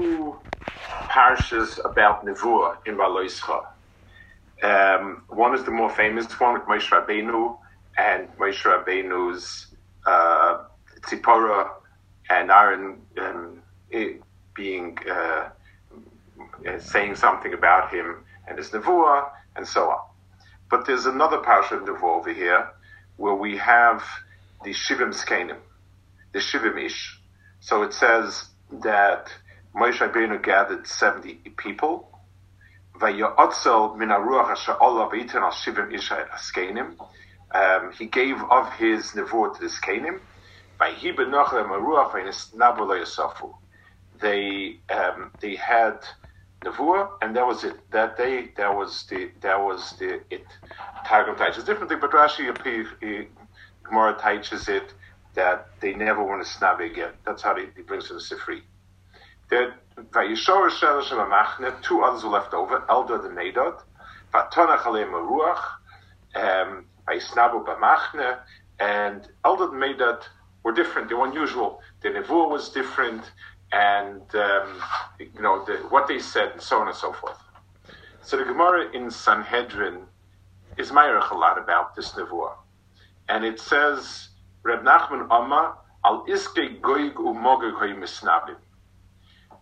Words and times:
two 0.00 0.40
parishes 1.08 1.78
about 1.84 2.24
Nevuah 2.24 2.76
in 2.86 2.96
Valoischa. 2.96 3.60
Um, 4.62 5.24
one 5.28 5.54
is 5.54 5.64
the 5.64 5.70
more 5.70 5.90
famous 5.90 6.28
one, 6.40 6.54
with 6.54 6.62
Moshe 6.64 6.88
Rabbeinu, 6.90 7.56
and 7.98 8.28
Moshe 8.38 8.62
Rabbeinu's 8.64 9.74
uh, 10.06 10.64
Tzipora 11.02 11.68
and 12.30 12.50
Aaron 12.50 13.02
um, 13.20 13.62
being 14.54 14.96
uh, 15.10 15.50
saying 16.78 17.14
something 17.16 17.52
about 17.52 17.92
him 17.92 18.24
and 18.48 18.58
his 18.58 18.70
Nevuah, 18.70 19.28
and 19.56 19.66
so 19.66 19.90
on. 19.90 19.98
But 20.70 20.86
there's 20.86 21.06
another 21.06 21.38
parasha 21.38 21.76
of 21.76 21.82
Nevuah 21.82 22.20
over 22.20 22.32
here 22.32 22.68
where 23.16 23.34
we 23.34 23.56
have 23.58 24.02
the 24.64 24.70
Shivim 24.70 25.12
Skenim, 25.14 25.58
the 26.32 26.38
Shivim 26.38 26.82
Ish. 26.86 27.20
So 27.60 27.82
it 27.82 27.92
says 27.92 28.46
that 28.82 29.30
Moshe 29.74 29.98
Rabbeinu 29.98 30.42
gathered 30.42 30.86
70 30.86 31.34
people. 31.56 32.08
um, 37.52 37.92
he 37.98 38.06
gave 38.06 38.36
of 38.50 38.72
his 38.74 39.10
nevuah 39.12 39.54
to 39.54 39.60
the 39.60 39.68
Skenim. 39.68 40.20
They 44.20 44.76
um, 44.90 45.32
they 45.40 45.56
had 45.56 45.98
nevuah, 46.64 47.08
and 47.22 47.36
that 47.36 47.46
was 47.46 47.64
it. 47.64 47.90
That 47.90 48.16
day, 48.16 48.50
that 48.56 48.76
was 48.76 49.04
the 49.04 49.30
that 49.40 49.60
was 49.60 49.94
the 49.98 50.20
it. 50.30 50.46
Targum 51.06 51.36
teaches 51.36 51.64
differently, 51.64 51.96
but 51.96 52.10
Rashi 52.10 52.46
Gemara 53.84 54.16
teaches 54.22 54.68
it 54.68 54.94
that 55.34 55.68
they 55.80 55.94
never 55.94 56.22
want 56.22 56.44
to 56.44 56.48
snab 56.48 56.80
again. 56.84 57.12
That's 57.24 57.42
how 57.42 57.56
he, 57.56 57.66
brings 57.82 58.04
it 58.04 58.08
to 58.08 58.14
the 58.14 58.20
Sifri. 58.20 58.62
Then 59.50 59.72
Vayishor 59.96 60.70
Shel 60.70 61.02
Shel 61.02 61.18
Machne, 61.26 61.82
two 61.82 62.02
others 62.02 62.22
were 62.24 62.30
left 62.30 62.54
over, 62.54 62.80
Eldad 62.88 63.26
and 63.26 63.36
Medad, 63.36 63.80
Vatona 64.32 64.78
Chalem 64.78 65.10
Ruach, 65.10 65.64
um, 66.36 66.86
Vayisnabu 67.08 67.64
B'Machne, 67.66 68.38
and 68.78 69.28
Eldad 69.44 69.72
and 69.72 69.82
Medad 69.82 70.22
were 70.62 70.72
different. 70.72 71.08
They 71.08 71.14
were 71.14 71.26
unusual. 71.26 71.80
The 72.02 72.10
Nevuah 72.10 72.48
was 72.48 72.68
different, 72.70 73.30
and 73.72 74.22
um, 74.34 74.82
you 75.18 75.42
know 75.42 75.64
the, 75.64 75.74
what 75.90 76.06
they 76.06 76.18
said, 76.18 76.52
and 76.52 76.62
so 76.62 76.78
on 76.78 76.88
and 76.88 76.96
so 76.96 77.12
forth. 77.12 77.38
So 78.22 78.36
the 78.36 78.44
Gemara 78.44 78.90
in 78.92 79.10
Sanhedrin 79.10 80.02
is 80.76 80.90
Meirach 80.90 81.30
a 81.30 81.34
lot 81.34 81.58
about 81.58 81.96
this 81.96 82.12
Nevuah. 82.12 82.54
And 83.28 83.44
it 83.44 83.58
says, 83.60 84.28
Reb 84.62 84.82
Nachman 84.84 85.26
Amma, 85.30 85.76
al 86.04 86.24
iske 86.26 86.80
goig 86.80 87.14
umogeg 87.14 87.74
hoy 87.74 87.94
misnabim. 87.94 88.56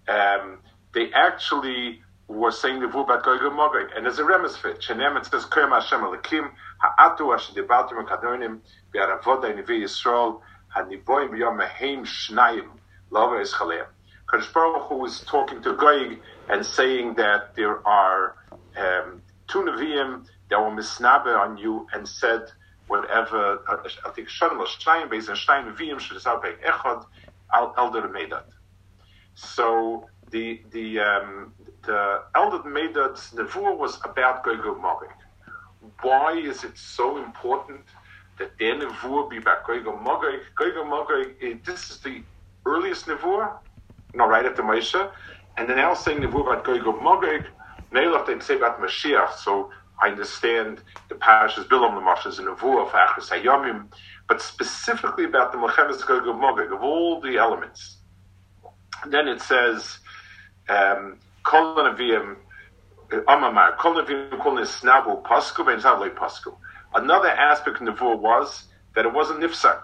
Um, 0.08 0.58
they 0.94 1.12
actually 1.12 2.00
were 2.28 2.52
saying 2.52 2.80
the 2.80 2.86
about 2.86 3.24
goig 3.24 3.40
umogeg. 3.40 3.96
And 3.96 4.04
there's 4.04 4.18
a 4.18 4.22
remes 4.22 4.56
fit. 4.56 4.80
Shenem 4.80 5.18
it 5.18 5.26
says, 5.26 5.44
Koyam 5.46 5.70
Hashem 5.70 6.00
alakim, 6.00 6.50
ha'atu 6.78 7.34
ashe 7.34 7.52
debatim 7.54 8.06
kadonim, 8.06 8.60
bi'aravoda 8.94 9.54
nevi 9.54 9.82
Yisrael, 9.82 10.40
ha'niboim 10.68 11.30
b'yom 11.30 11.60
mehem 11.60 12.04
shnayim, 12.04 12.68
lava 13.10 13.36
Ischaleim. 13.36 13.86
Kadosh 14.28 14.52
Baruch 14.52 14.88
Hu 14.88 14.96
was 14.96 15.20
talking 15.20 15.62
to 15.62 15.72
Goig 15.72 16.18
and 16.50 16.64
saying 16.64 17.14
that 17.14 17.54
there 17.56 17.86
are 17.86 18.36
um, 18.76 19.22
two 19.46 19.60
Nevi'im 19.60 20.26
that 20.50 20.60
were 20.60 20.70
misnabe 20.70 21.34
on 21.34 21.56
you 21.56 21.86
and 21.94 22.06
said 22.06 22.42
whatever, 22.88 23.60
I 24.04 24.10
think 24.10 24.28
Shalom 24.28 24.58
Shtayim, 24.66 25.08
Beis 25.08 25.28
Shtayim 25.30 25.74
Nevi'im, 25.74 25.96
Shadisar 25.96 26.42
Be'ek 26.42 26.62
Echad, 26.62 27.06
Eldad 27.54 28.12
Medad. 28.12 28.44
So 29.38 30.08
the 30.32 30.62
the 30.72 30.98
um, 30.98 31.54
the 31.82 32.22
Eldad 32.34 32.64
Medad's 32.64 33.30
Nevuah 33.30 33.78
was 33.78 34.00
about 34.04 34.42
Gogo 34.42 34.74
Magog. 34.74 35.14
Why 36.02 36.32
is 36.32 36.64
it 36.64 36.76
so 36.76 37.18
important 37.18 37.82
that 38.40 38.58
their 38.58 38.74
Nevuah 38.74 39.30
be 39.30 39.36
about 39.36 39.64
Gogo 39.64 39.96
Magog? 39.96 40.40
Gogo 40.56 40.84
Magog, 40.84 41.34
this 41.64 41.88
is 41.88 42.00
the 42.00 42.24
earliest 42.66 43.06
Nevuah, 43.06 43.58
know, 44.14 44.26
right 44.26 44.44
after 44.44 44.64
Moshe, 44.64 45.08
and 45.56 45.68
they're 45.68 45.76
now 45.76 45.94
saying 45.94 46.18
Nevuah 46.18 46.42
about 46.42 46.64
Gogo 46.64 47.00
Magog. 47.00 47.46
Neilach 47.92 48.26
they 48.26 48.40
say 48.40 48.56
about 48.56 48.80
Mashiach, 48.82 49.34
so 49.34 49.70
I 50.02 50.08
understand 50.08 50.82
the 51.08 51.14
parashas 51.14 51.68
Bilam 51.68 51.94
the 51.94 52.00
Moshes 52.00 52.40
and 52.40 52.48
Nevuah 52.48 52.90
for 52.90 52.96
Achris 52.96 53.30
Hayomim, 53.30 53.86
but 54.26 54.42
specifically 54.42 55.26
about 55.26 55.52
the 55.52 55.58
Mechemes 55.58 56.04
Gog 56.04 56.24
Mogeg 56.24 56.74
of 56.74 56.82
all 56.82 57.20
the 57.20 57.36
elements. 57.36 57.97
Then 59.06 59.28
it 59.28 59.40
says, 59.40 59.98
um, 60.68 61.18
Amamar, 63.10 63.76
Kol 63.78 63.94
Neviim 63.94 64.38
Kol 64.40 64.56
Nisnabu 64.56 65.22
Pasku 65.22 65.64
Ben 65.64 65.80
Zavlei 65.80 66.14
Pasku. 66.14 66.56
Another 66.94 67.28
aspect 67.28 67.80
of 67.80 67.88
Nevuah 67.88 68.18
was 68.18 68.64
that 68.94 69.06
it 69.06 69.12
wasn't 69.12 69.40
Nifsak. 69.40 69.82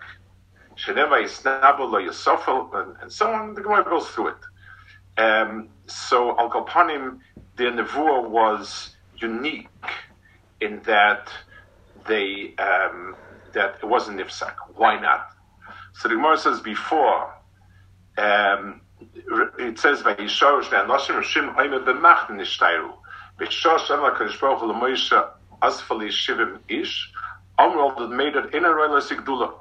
Sheneva 0.76 1.22
Yisnabu 1.22 1.90
Lo 1.90 2.00
Yisofel, 2.00 3.00
and 3.02 3.10
so 3.10 3.32
on. 3.32 3.54
The 3.54 3.62
Gemara 3.62 3.84
goes 3.84 4.08
through 4.08 4.28
it. 4.28 5.20
Um, 5.20 5.68
so 5.86 6.36
Al 6.38 6.50
Kalpanim, 6.50 7.20
the 7.56 7.64
Nevuah 7.64 8.28
was 8.28 8.96
unique 9.18 9.68
in 10.60 10.80
that 10.82 11.28
they 12.06 12.54
um, 12.58 13.16
that 13.52 13.76
it 13.82 13.86
wasn't 13.86 14.18
nifsak. 14.18 14.54
Why 14.74 15.00
not? 15.00 15.28
So 15.94 16.08
the 16.08 16.16
Gemara 16.16 16.36
says 16.38 16.60
before. 16.60 17.32
Um, 18.18 18.80
it 19.58 19.78
says 19.78 20.02
"Vayishorish 20.02 20.64
ve'anoshim 20.64 21.22
rishim 21.22 21.54
oime 21.56 21.84
b'machn 21.84 22.30
nishtayru 22.30 22.92
v'shosh 23.40 23.90
em 23.90 24.00
hakadosh 24.00 24.40
baruch 24.40 24.60
hu 24.60 24.66
l'moisha 24.66 25.28
asfali 25.62 26.08
shivim 26.08 26.60
ish 26.68 27.10
amrol 27.58 27.96
that 27.96 28.08
made 28.10 28.36
it 28.36 28.54
in 28.54 28.64
a 28.64 28.68
sigdula. 28.68 29.52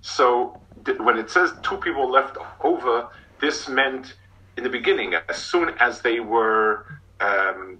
So 0.00 0.60
when 0.98 1.18
it 1.18 1.30
says 1.30 1.52
two 1.62 1.78
people 1.78 2.10
left 2.10 2.36
over, 2.62 3.08
this 3.40 3.68
meant 3.68 4.14
in 4.56 4.64
the 4.64 4.70
beginning, 4.70 5.14
as 5.28 5.36
soon 5.36 5.70
as 5.80 6.02
they 6.02 6.20
were 6.20 6.84
um, 7.20 7.78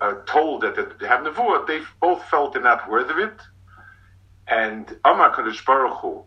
are 0.00 0.24
told 0.26 0.62
that 0.62 0.98
they 1.00 1.06
have 1.06 1.20
nevuah, 1.20 1.66
they 1.66 1.80
both 2.00 2.24
felt 2.24 2.52
they're 2.52 2.62
not 2.62 2.88
worthy 2.90 3.12
of 3.12 3.18
it. 3.18 3.40
And 4.46 4.96
Amar 5.04 5.34
Kadosh 5.34 5.64
Baruch 5.64 5.98
Hu, 6.00 6.24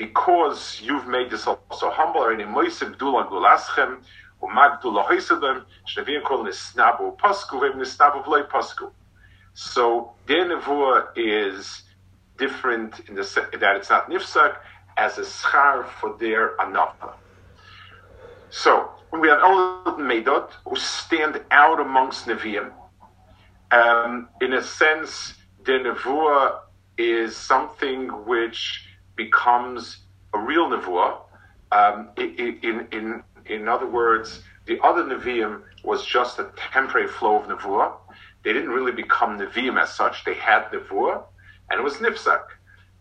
because 0.00 0.80
you've 0.82 1.06
made 1.06 1.30
yourself 1.30 1.58
so 1.78 1.90
humble, 1.90 2.24
and 2.28 2.40
in 2.40 2.48
Moisem 2.48 2.96
Gdula 2.96 3.28
Gulaschem, 3.28 3.98
Umagdula 4.42 5.06
Hoisedem, 5.06 5.62
Shnevim 5.86 6.24
Kol 6.24 6.46
Nisnabu 6.46 7.18
Pasku, 7.18 7.60
Vim 7.60 7.78
Nisnabu 7.78 8.24
Vloi 8.24 8.48
Pasku. 8.48 8.90
So 9.52 10.14
their 10.26 10.46
nevuah 10.46 11.08
is 11.16 11.82
different 12.38 13.00
in 13.10 13.14
the 13.14 13.46
that 13.60 13.76
it's 13.76 13.90
not 13.90 14.08
nifsak 14.08 14.56
as 14.96 15.18
a 15.18 15.20
schar 15.20 15.86
for 15.86 16.16
their 16.18 16.56
anafa. 16.56 17.12
So 18.48 18.88
when 19.10 19.20
we 19.20 19.28
have 19.28 19.40
Eldad 19.40 19.98
Medad 19.98 20.50
who 20.66 20.76
stand 20.76 21.42
out 21.50 21.78
amongst 21.78 22.24
Nevi'im. 22.26 22.72
Um, 23.70 24.30
in 24.40 24.54
a 24.54 24.62
sense, 24.62 25.34
the 25.66 25.72
Nevuah 25.72 26.60
is 26.96 27.36
something 27.36 28.08
which 28.26 28.86
becomes 29.24 29.98
a 30.34 30.38
real 30.38 30.66
Nevuah. 30.70 31.14
Um, 31.72 32.08
in, 32.16 32.86
in, 32.92 33.22
in 33.46 33.68
other 33.68 33.86
words, 33.86 34.42
the 34.66 34.80
other 34.82 35.02
Nevi'im 35.04 35.62
was 35.84 36.04
just 36.04 36.38
a 36.38 36.50
temporary 36.72 37.08
flow 37.08 37.36
of 37.40 37.44
Nevuah. 37.48 37.92
They 38.44 38.52
didn't 38.52 38.70
really 38.70 38.92
become 38.92 39.38
Nevi'im 39.38 39.76
as 39.80 39.90
such. 39.92 40.24
They 40.24 40.34
had 40.34 40.62
Nevuah, 40.72 41.22
and 41.68 41.80
it 41.80 41.82
was 41.82 41.94
Nifsak. 41.94 42.44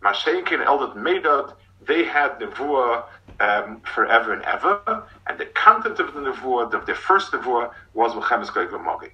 Mashenkin 0.04 0.66
Eldad 0.66 0.96
Medad, 0.96 1.56
they 1.88 2.04
had 2.04 2.40
Nevuah 2.40 3.06
um, 3.40 3.82
forever 3.96 4.34
and 4.34 4.44
ever. 4.44 5.08
And 5.28 5.40
the 5.40 5.46
content 5.46 6.00
of 6.00 6.14
the 6.14 6.22
nevuah, 6.22 6.74
of 6.74 6.86
the 6.86 6.96
first 6.96 7.32
nevuah, 7.32 7.72
was 7.94 8.14
Mechemes 8.14 8.54
Goy 8.54 8.66
Magik. 8.66 9.12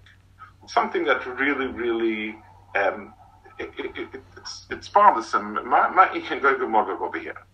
Something 0.67 1.03
that 1.05 1.25
really, 1.25 1.67
really, 1.67 2.35
um, 2.75 3.13
it, 3.59 3.71
it, 3.77 3.97
it, 3.97 4.23
it's, 4.37 4.65
it's 4.69 4.89
bothersome. 4.89 5.53
My, 5.67 5.89
my 5.89 6.13
Goy 6.13 6.53
Magik 6.53 7.01
over 7.01 7.19
here. 7.19 7.45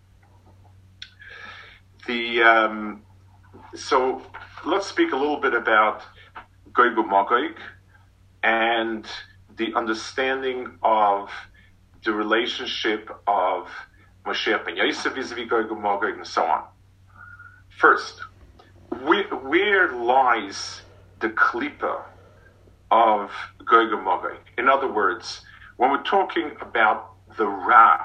The, 2.06 2.42
um, 2.42 3.02
so 3.74 4.22
let's 4.64 4.86
speak 4.86 5.12
a 5.12 5.16
little 5.16 5.40
bit 5.40 5.54
about 5.54 6.02
Goy 6.72 6.88
Magik 6.90 7.56
and 8.42 9.06
the 9.56 9.74
understanding 9.74 10.78
of 10.82 11.30
the 12.04 12.12
relationship 12.12 13.10
of 13.26 13.68
Moshe 14.26 14.64
ben 14.64 14.76
Yosef 14.76 15.14
vis-a-vis 15.14 15.50
and 15.50 16.16
and 16.16 16.26
so 16.26 16.44
on. 16.44 16.64
First, 17.68 18.20
where, 19.04 19.24
where 19.24 19.92
lies 19.92 20.82
the 21.20 21.30
klipa 21.30 22.02
of 22.90 23.30
Gog 23.64 23.92
and 23.92 24.38
In 24.58 24.68
other 24.68 24.92
words, 24.92 25.42
when 25.76 25.90
we're 25.90 26.02
talking 26.02 26.52
about 26.60 27.12
the 27.36 27.46
Ra 27.46 28.00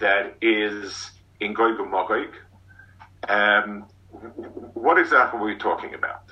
that 0.00 0.34
is 0.40 1.10
in 1.40 1.54
Gog 1.54 1.78
and 1.78 1.90
Magog, 1.90 2.34
um, 3.28 3.86
what 4.74 4.98
exactly 4.98 5.40
are 5.40 5.44
we 5.44 5.56
talking 5.56 5.94
about? 5.94 6.30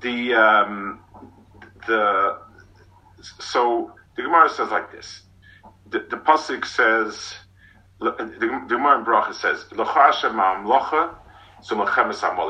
The 0.00 0.34
um, 0.34 1.00
the 1.86 2.38
so 3.38 3.92
the 4.16 4.22
Gemara 4.22 4.48
says 4.48 4.70
like 4.70 4.90
this. 4.92 5.22
The, 5.90 6.00
the 6.10 6.16
pasuk 6.16 6.64
says 6.64 7.34
the, 8.00 8.64
Gemara 8.68 8.98
in 8.98 9.04
Bracha 9.04 9.34
says 9.34 9.66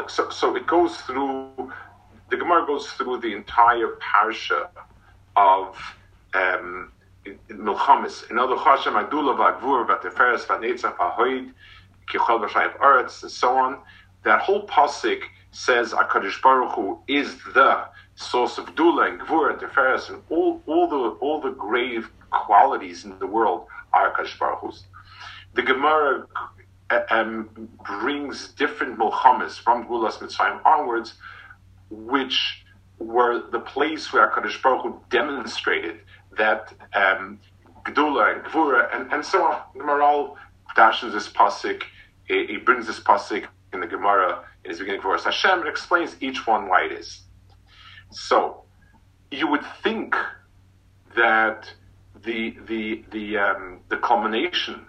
so 0.08 0.30
so 0.30 0.56
it 0.56 0.66
goes 0.66 0.96
through 0.98 1.72
the 2.30 2.36
Gemara 2.36 2.66
goes 2.66 2.86
through 2.92 3.20
the 3.20 3.34
entire 3.34 3.98
parsha 4.00 4.68
of 5.36 5.76
um, 6.34 6.93
Milchamis. 7.49 8.31
In 8.31 8.38
other 8.38 8.56
Hashem 8.56 8.94
Agdula 8.94 9.37
Vagvur 9.37 9.87
Vateferes 9.87 10.44
Vanetzach 10.46 10.96
Vahoid 10.96 11.52
Kichol 12.11 12.46
Vashayim 12.46 12.76
Eretz 12.79 13.23
and 13.23 13.31
so 13.31 13.56
on. 13.56 13.79
That 14.25 14.40
whole 14.40 14.67
pasuk 14.67 15.23
says 15.50 15.93
Hakadosh 15.93 16.40
Baruch 16.43 16.73
Hu 16.73 16.99
is 17.08 17.37
the 17.55 17.84
source 18.14 18.58
of 18.58 18.75
Dula 18.75 19.11
and 19.11 19.20
Gvur 19.20 19.52
and 19.52 19.61
Teferes 19.61 20.08
and 20.08 20.23
all 20.31 20.62
all 20.67 20.88
the 20.88 21.17
all 21.20 21.40
the 21.40 21.50
grave 21.50 22.11
qualities 22.31 23.05
in 23.05 23.19
the 23.19 23.26
world 23.26 23.67
are 23.93 24.12
Hakadosh 24.12 24.38
Baruch 24.38 24.61
Hu's. 24.61 24.84
The 25.55 25.62
Gemara 25.62 26.26
uh, 26.90 27.00
um, 27.11 27.69
brings 27.84 28.49
different 28.49 28.99
milchamas 28.99 29.58
from 29.58 29.87
Gulas 29.87 30.19
Mitzrayim 30.19 30.61
onwards 30.64 31.14
which 31.90 32.64
were 32.99 33.50
the 33.50 33.61
place 33.61 34.12
where 34.12 34.31
Kadosh 34.31 34.61
Baruch 34.62 34.82
Hu 34.82 35.00
demonstrated 35.11 36.00
that 36.37 36.73
um, 36.94 37.38
Gedula 37.84 38.34
and 38.34 38.44
Gvura 38.44 38.94
and, 38.94 39.12
and 39.12 39.25
so 39.25 39.44
on. 39.44 39.61
The 39.75 39.81
Maharal 39.81 40.37
dashes 40.75 41.12
this 41.12 41.29
pasuk, 41.29 41.82
he, 42.25 42.46
he, 42.46 42.56
brings 42.56 42.87
this 42.87 43.00
pasuk 43.00 43.46
in 43.73 43.81
the 43.81 43.87
Gemara 43.87 44.44
in 44.64 44.70
his 44.70 44.79
beginning 44.79 45.02
verse 45.02 45.25
Hashem 45.25 45.61
and 45.61 45.69
explains 45.69 46.17
each 46.20 46.46
one 46.46 46.69
why 46.69 46.84
it 46.84 46.93
is. 46.93 47.23
So 48.11 48.62
you 49.31 49.49
would 49.49 49.64
think 49.82 50.14
that 51.17 51.73
the 52.23 52.56
the 52.67 53.05
the 53.11 53.38
um, 53.38 53.81
the 53.88 53.96
culmination 53.96 54.87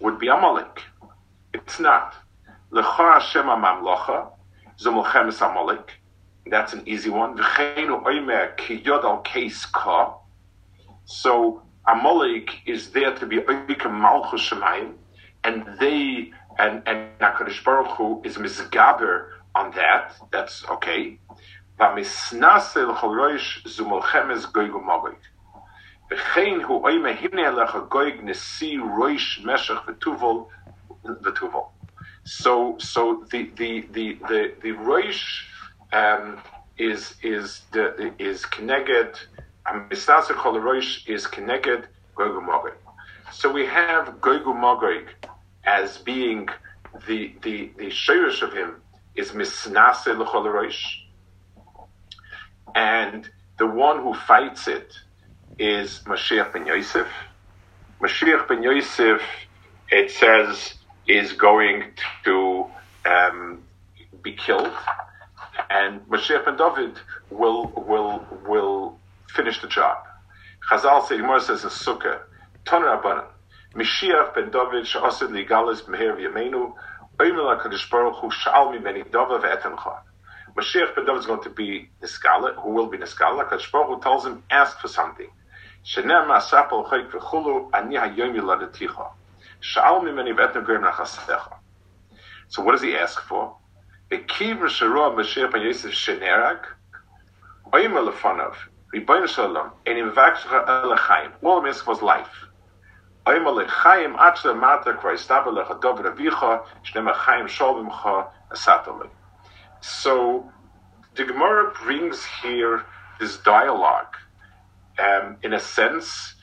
would 0.00 0.18
be 0.18 0.28
Amalek. 0.28 0.82
It's 1.52 1.78
not. 1.78 2.14
Lecha 2.72 3.20
Hashem 3.20 3.46
Amamlocha, 3.46 4.30
Zomolchemes 4.78 5.40
Amalek. 5.40 5.92
That's 6.46 6.72
an 6.72 6.82
easy 6.86 7.10
one. 7.10 7.36
So 11.04 11.62
Amalek 11.86 12.50
is 12.66 12.90
there 12.90 13.14
to 13.14 13.26
be 13.26 13.38
Oike 13.38 13.90
Malchus 13.90 14.40
Shemayim, 14.48 14.94
and 15.42 15.66
they 15.78 16.32
and 16.58 16.82
and 16.86 17.18
Hakadosh 17.18 17.62
Baruch 17.64 17.96
Hu 17.96 18.22
is 18.24 18.36
misgaber 18.36 19.28
on 19.54 19.70
that. 19.72 20.14
That's 20.32 20.64
okay. 20.68 21.18
Vamisnase 21.78 22.86
l'choloish 22.86 23.64
zumolchemes 23.64 24.46
goygu 24.50 24.84
magog. 24.84 25.16
V'chein 26.10 26.62
hu 26.62 26.80
oime 26.80 27.14
hine 27.14 27.44
alecha 27.44 27.88
goyg 27.88 28.22
nesi 28.22 28.78
roish 28.78 29.44
meshach 29.44 29.84
v'tuvol 29.84 30.48
v'tuvol. 31.04 31.68
So 32.24 32.76
so 32.78 33.24
the 33.30 33.50
the 33.56 33.86
the 33.92 34.18
the 34.28 34.54
the 34.62 34.72
roish 34.72 35.44
um, 35.92 36.38
is 36.78 37.14
is 37.22 37.62
the 37.72 38.12
is 38.18 38.46
connected. 38.46 39.18
Misnasa 39.66 40.32
Cholarosh 40.34 41.08
is 41.08 41.26
connected 41.26 41.88
Gogu 42.16 42.40
Mogig. 42.46 42.74
So 43.32 43.50
we 43.50 43.66
have 43.66 44.20
Gogu 44.20 44.54
Mogig 44.54 45.08
as 45.64 45.98
being 45.98 46.48
the 47.06 47.34
the 47.42 47.72
the 47.78 47.86
shirish 47.86 48.42
of 48.42 48.52
him 48.52 48.82
is 49.14 49.30
Misnase 49.32 50.14
Cholarosh, 50.26 50.84
and 52.74 53.28
the 53.58 53.66
one 53.66 54.02
who 54.02 54.14
fights 54.14 54.68
it 54.68 54.92
is 55.58 56.00
Mashiach 56.06 56.52
ben 56.52 56.66
Yosef. 56.66 57.08
Mashiach 58.02 58.46
ben 58.48 58.62
Yosef, 58.62 59.22
it 59.90 60.10
says, 60.10 60.74
is 61.06 61.32
going 61.32 61.84
to 62.24 62.66
um, 63.06 63.62
be 64.22 64.32
killed 64.32 64.72
and 65.70 66.00
Mashiach 66.02 66.44
ben 66.44 66.56
David 66.56 66.98
will 67.30 67.72
will 67.76 68.26
will 68.46 69.00
finish 69.34 69.60
the 69.60 69.68
job. 69.68 69.98
Chazal 70.70 71.06
say 71.06 71.18
Gemara 71.18 71.40
says 71.40 71.64
in 71.64 71.70
Sukkah, 71.70 72.20
Toner 72.64 72.86
Rabbanan, 72.86 73.26
Mashiach 73.74 74.34
ben 74.34 74.50
David 74.50 74.86
she'asid 74.86 75.30
ligalis 75.30 75.82
b'meher 75.82 76.16
v'yameinu, 76.16 76.72
oimel 77.18 77.60
HaKadosh 77.60 77.90
Baruch 77.90 78.16
Hu 78.16 78.30
sha'al 78.30 78.72
mimeni 78.72 79.04
dava 79.10 79.40
ve'etencha. 79.40 79.98
Mashiach 80.56 80.94
ben 80.94 81.04
David 81.04 81.20
is 81.20 81.26
going 81.26 81.42
to 81.42 81.50
be 81.50 81.90
Niskala, 82.02 82.54
who 82.62 82.70
will 82.70 82.86
be 82.86 82.98
Niskala. 82.98 83.48
HaKadosh 83.48 83.72
Baruch 83.72 83.88
Hu 83.88 84.00
tells 84.00 84.24
him, 84.24 84.42
ask 84.50 84.78
for 84.78 84.88
something. 84.88 85.28
Shenem 85.84 86.28
ma'asapel 86.28 86.88
chayk 86.88 87.10
v'chulu, 87.10 87.70
ani 87.74 87.96
mimeni. 87.96 89.10
So 92.48 92.62
what 92.62 92.72
does 92.72 92.82
he 92.82 92.94
ask 92.94 93.20
for? 93.22 93.56
Bekiv 94.10 94.60
Shara 94.60 95.14
Mashiach 95.14 95.52
ben 95.52 95.62
Yosef 95.62 95.92
Shenerag, 95.92 96.60
Oyim 97.72 97.92
Lefanov, 97.92 98.54
Ribono 98.94 99.26
Shel 99.28 99.48
Olam, 99.48 99.72
and 99.86 99.98
in 99.98 100.10
Vakshcha 100.12 100.66
Elachayim. 100.66 101.32
All 101.42 101.64
it 101.66 101.86
was 101.86 102.00
life. 102.02 102.30
Oyim 103.26 103.44
Elachayim 103.44 104.16
Atzle 104.16 104.58
Mata 104.58 104.92
Kraistaba 104.92 105.46
Lechadov 105.46 106.00
Ravicha, 106.04 106.62
Shnem 106.86 107.12
Achayim 107.12 107.48
Shalvimcha 107.48 108.28
Asatole. 108.52 109.08
So 109.80 110.48
the 111.16 111.24
Gemara 111.24 111.72
brings 111.82 112.24
here 112.42 112.82
this 113.18 113.38
dialogue, 113.38 114.14
um, 114.98 115.38
in 115.42 115.52
a 115.54 115.60
sense, 115.60 116.34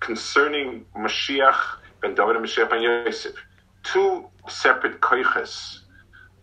concerning 0.00 0.84
Mashiach 0.96 1.58
ben 2.00 2.14
David 2.14 2.36
and 2.36 2.44
Mashiach 2.44 2.70
ben 2.70 2.82
Yosef. 2.82 3.34
Two 3.84 4.26
separate 4.48 5.00
koiches 5.00 5.54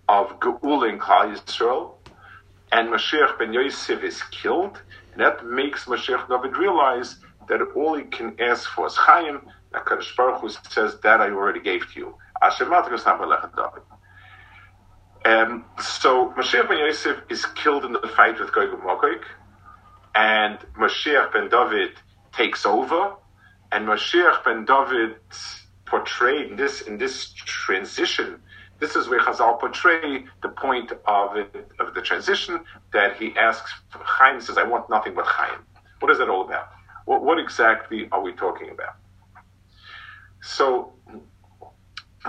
of 0.07 0.39
Geula 0.39 0.89
in 0.89 0.99
Klal 0.99 1.35
Yisrael, 1.35 1.93
and 2.71 2.89
Mashiach 2.89 3.37
ben 3.37 3.53
Yosef 3.53 4.03
is 4.03 4.21
killed, 4.41 4.81
that 5.17 5.45
makes 5.45 5.85
Mashiach 5.85 6.27
David 6.29 6.57
realize 6.57 7.17
that 7.47 7.61
all 7.75 7.95
he 7.95 8.03
can 8.03 8.35
ask 8.39 8.69
for 8.69 8.87
is 8.87 8.95
Chaim. 8.95 9.41
Hakadosh 9.73 10.15
Baruch 10.15 10.41
Hu 10.41 10.49
says 10.69 10.99
that 11.03 11.21
I 11.21 11.29
already 11.29 11.59
gave 11.59 11.91
to 11.93 11.99
you. 11.99 12.15
Um, 15.25 15.65
so 15.79 16.33
Mashiach 16.37 16.69
ben 16.69 16.77
Yosef 16.79 17.17
is 17.29 17.45
killed 17.45 17.85
in 17.85 17.93
the 17.93 18.11
fight 18.15 18.39
with 18.39 18.53
Gog 18.53 18.69
and 18.73 18.83
Magog, 18.83 19.25
and 20.15 20.57
Mashiach 20.77 21.33
ben 21.33 21.49
David 21.49 21.91
takes 22.31 22.65
over, 22.65 23.15
and 23.71 23.87
Mashiach 23.87 24.43
ben 24.45 24.65
David 24.65 25.17
portrayed 25.85 26.51
in 26.51 26.55
this 26.55 26.81
in 26.81 26.97
this 26.97 27.33
transition 27.33 28.41
this 28.79 28.95
is 28.95 29.07
where 29.07 29.19
Chazal 29.19 29.59
portray 29.59 30.25
the 30.41 30.49
point 30.49 30.91
of 31.05 31.37
it, 31.37 31.71
of 31.79 31.93
the 31.93 32.01
transition 32.01 32.61
that 32.93 33.17
he 33.17 33.35
asks. 33.37 33.71
Chaim 33.91 34.41
says, 34.41 34.57
"I 34.57 34.63
want 34.63 34.89
nothing 34.89 35.13
but 35.13 35.25
Chaim." 35.25 35.65
What 35.99 36.11
is 36.11 36.17
that 36.19 36.29
all 36.29 36.45
about? 36.45 36.69
What, 37.05 37.23
what 37.23 37.39
exactly 37.39 38.07
are 38.11 38.21
we 38.21 38.31
talking 38.33 38.69
about? 38.69 38.95
So 40.41 40.93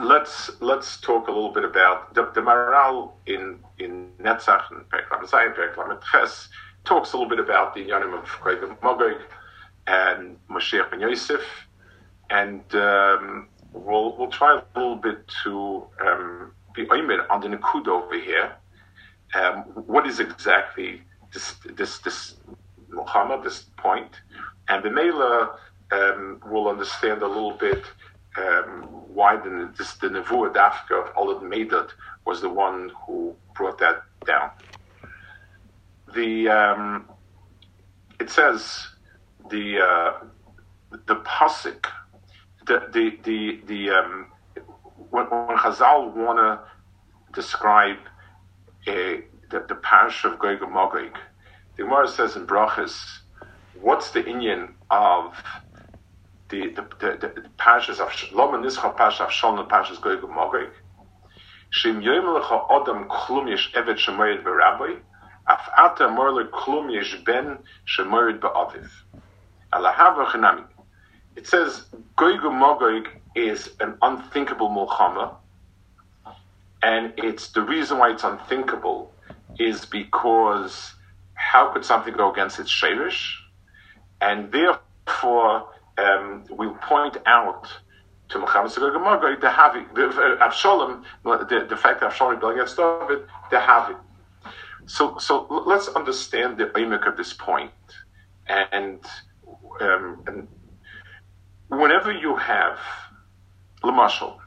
let's 0.01 0.51
let's 0.61 1.01
talk 1.01 1.29
a 1.29 1.31
little 1.31 1.53
bit 1.53 1.65
about 1.65 2.15
the, 2.15 2.31
the 2.35 2.41
Maharal 2.41 3.13
in 3.27 3.59
in 3.79 4.11
Netzach 4.21 4.71
and 4.71 4.89
Periklam 4.89 5.29
Zayin, 5.29 5.55
Periklam 5.55 6.01
Ches 6.11 6.49
talks 6.85 7.13
a 7.13 7.17
little 7.17 7.29
bit 7.29 7.41
about 7.41 7.75
the 7.75 7.87
Yanim 7.87 8.19
of 8.19 8.25
Koyim 8.25 8.79
Mogog 8.79 9.21
and 9.87 10.39
Moshe 10.49 10.91
ben 10.91 11.01
Yosef, 11.01 11.43
and 12.31 12.63
um, 12.75 13.49
we'll 13.73 14.17
we'll 14.17 14.31
try 14.31 14.59
a 14.59 14.79
little 14.79 14.97
bit 14.97 15.19
to 15.45 15.87
um, 16.05 16.53
be 16.75 16.87
oimed 16.87 17.27
on 17.31 17.41
the 17.41 17.49
nakud 17.49 17.89
over 17.89 18.19
here. 18.19 18.53
Um, 19.35 19.63
what 19.87 20.07
is 20.07 20.21
exactly 20.21 21.03
this 21.33 21.55
this 21.77 21.99
this 21.99 22.37
Muhammad 22.89 23.45
this 23.45 23.67
point, 23.77 24.21
and 24.69 24.83
the 24.83 24.91
Mela 24.91 25.57
um, 25.93 26.41
will 26.47 26.69
understand 26.69 27.23
a 27.23 27.29
little 27.29 27.57
bit 27.57 27.85
um, 28.37 28.83
why 29.15 29.37
the 29.37 29.73
this, 29.77 29.95
the 29.95 30.09
Nevuah 30.09 30.53
Dafka 30.53 31.09
of 31.09 31.15
Eldad 31.15 31.43
Medad 31.43 31.91
was 32.25 32.41
the 32.41 32.49
one 32.49 32.91
who 33.07 33.35
brought 33.55 33.79
that 33.79 34.03
down. 34.27 34.51
The 36.15 36.49
um, 36.49 37.09
it 38.19 38.31
says 38.31 38.89
the 39.51 39.81
uh, 39.81 40.25
the 41.07 41.17
pasuk 41.17 41.87
the 42.71 43.19
the 43.25 43.61
the, 43.67 43.91
um, 43.91 44.27
when, 45.11 45.25
when 45.27 45.57
Chazal 45.59 46.15
want 46.15 46.39
to 46.39 46.61
describe 47.35 47.97
a, 48.87 49.23
the, 49.51 49.65
the 49.69 49.75
parish 49.75 50.25
of 50.25 50.39
Gog 50.39 50.63
and 50.63 50.73
Magog, 50.73 51.19
the 51.77 51.83
Gemara 51.83 52.07
says 52.09 52.37
in 52.37 52.47
Brachas, 52.47 53.19
what's 53.81 54.13
the 54.13 54.25
Indian 54.25 54.75
of 54.91 55.35
the 56.49 56.69
the, 56.69 56.83
the, 57.01 57.19
the, 57.21 57.41
the 57.43 57.49
parishes 57.59 57.99
of 57.99 58.09
Loma 58.33 58.59
Nischa 58.59 58.97
Parish 58.97 59.21
of 59.21 59.33
Shalom 59.33 59.69
Parashas 59.69 60.01
Gog 60.01 60.23
and 60.23 60.35
Magog? 60.35 60.71
Shim 61.73 62.03
Yoimelecha 62.03 62.69
Odam 62.71 63.09
Klum 63.09 63.49
Yesh 63.49 63.73
Evet 63.75 63.99
Shemoyed 63.99 64.45
Berabbi, 64.45 65.01
Af 65.49 65.69
Ata 65.77 66.09
Morle 66.09 66.49
Klum 66.51 66.93
Yesh 66.93 67.17
Ben 67.25 67.59
Shemoyed 67.87 68.41
Be'aviv. 68.41 68.89
Alahava 69.73 70.27
Chenami. 70.27 70.65
It 71.37 71.47
says 71.47 71.87
Goygu 72.19 72.51
Mogoig 72.51 73.07
is 73.35 73.71
an 73.81 73.97
unthinkable 74.03 74.69
mulchama, 74.69 75.35
and 76.83 77.13
it's 77.17 77.49
the 77.53 77.63
reason 77.63 77.99
why 77.99 78.11
it's 78.11 78.25
unthinkable 78.25 79.13
is 79.59 79.85
because 79.85 80.95
how 81.35 81.73
could 81.73 81.85
something 81.85 82.15
go 82.15 82.33
against 82.33 82.59
its 82.59 82.71
shirish? 82.71 83.35
And 84.21 84.53
therefore, 84.53 85.69
um, 85.99 86.45
we 86.51 86.69
point 86.83 87.17
out 87.27 87.67
to 88.31 88.39
Muhammad 88.39 88.73
the 88.73 89.49
Havi, 89.49 89.95
the 89.95 90.09
uh, 90.09 90.45
Absalom, 90.45 91.05
the, 91.25 91.67
the 91.69 91.77
fact 91.77 92.01
that 92.01 92.07
Absalom 92.11 92.35
rebelled 92.35 92.55
against 92.55 92.77
David, 92.77 93.27
the 93.51 93.57
Havi. 93.57 93.97
So, 94.87 95.19
so 95.19 95.47
let's 95.67 95.89
understand 95.89 96.59
the 96.59 96.67
aimik 96.67 97.07
of 97.07 97.17
this 97.17 97.33
point. 97.33 97.71
And, 98.49 99.01
um, 99.81 100.23
and 100.27 100.49
whenever 101.71 102.13
you 102.13 102.37
have, 102.37 102.79
Lamashal, 103.83 104.39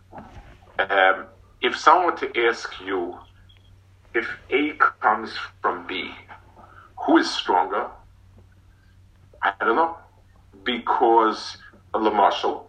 um, 0.79 1.25
if 1.61 1.75
someone 1.77 2.15
to 2.17 2.45
ask 2.47 2.69
you 2.85 3.17
if 4.13 4.27
A 4.49 4.73
comes 5.01 5.31
from 5.61 5.87
B, 5.87 6.11
who 7.05 7.17
is 7.17 7.29
stronger? 7.29 7.87
I 9.41 9.53
don't 9.59 9.75
know. 9.75 9.97
Because 10.63 11.57
Lamashal, 11.93 12.65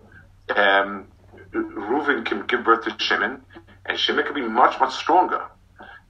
um, 0.56 1.06
Reuven 1.52 2.25
can 2.25 2.46
give 2.46 2.64
birth 2.64 2.84
to 2.84 2.96
Shimon, 2.99 3.42
and 3.87 3.99
Shimon 3.99 4.25
can 4.25 4.34
be 4.34 4.42
much, 4.42 4.80
much 4.80 4.94
stronger. 4.94 5.42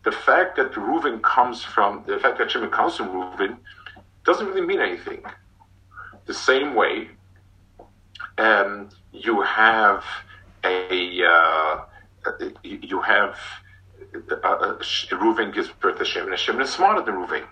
The 0.04 0.12
fact 0.12 0.56
that 0.56 0.72
Reuven 0.72 1.22
comes 1.22 1.64
from, 1.64 2.04
the 2.06 2.18
fact 2.18 2.38
that 2.38 2.50
Shimon 2.50 2.70
comes 2.70 2.96
from 2.96 3.08
Reuven 3.08 3.56
doesn't 4.24 4.46
really 4.46 4.66
mean 4.66 4.80
anything. 4.80 5.22
The 6.26 6.34
same 6.34 6.74
way, 6.74 7.10
um, 8.38 8.88
you 9.12 9.43
have 9.43 10.04
a, 10.64 11.23
uh, 11.25 11.85
you 12.62 13.00
have 13.00 13.37
uh, 14.14 14.47
uh 14.47 14.78
Reuven 15.11 15.52
gives 15.54 15.69
birth 15.69 15.99
to 15.99 16.04
Shimon, 16.04 16.33
and 16.33 16.38
Shimon 16.38 16.62
is 16.62 16.71
smarter 16.71 17.02
than 17.02 17.14
Reuven. 17.14 17.45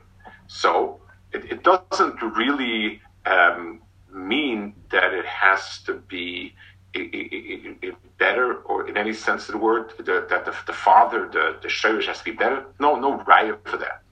So 0.47 1.01
it, 1.33 1.45
it 1.51 1.63
doesn't 1.63 2.21
really 2.23 3.01
um, 3.27 3.81
mean 4.13 4.75
that 4.91 5.13
it 5.13 5.27
has 5.27 5.79
to 5.87 5.95
be 5.95 6.55
it, 6.95 7.79
it, 7.83 7.95
better, 8.19 8.57
or 8.63 8.89
in 8.89 8.97
any 8.97 9.13
sense 9.13 9.49
of 9.49 9.53
the 9.53 9.59
word, 9.59 9.93
the, 9.99 10.27
that 10.29 10.45
the, 10.45 10.55
the 10.67 10.73
father, 10.73 11.29
the, 11.33 11.57
the 11.63 11.69
shirish 11.69 12.07
has 12.07 12.19
to 12.19 12.25
be 12.25 12.33
better. 12.33 12.65
No, 12.79 12.97
no 12.97 13.19
raya 13.21 13.57
for 13.65 13.79
that. 13.79 14.03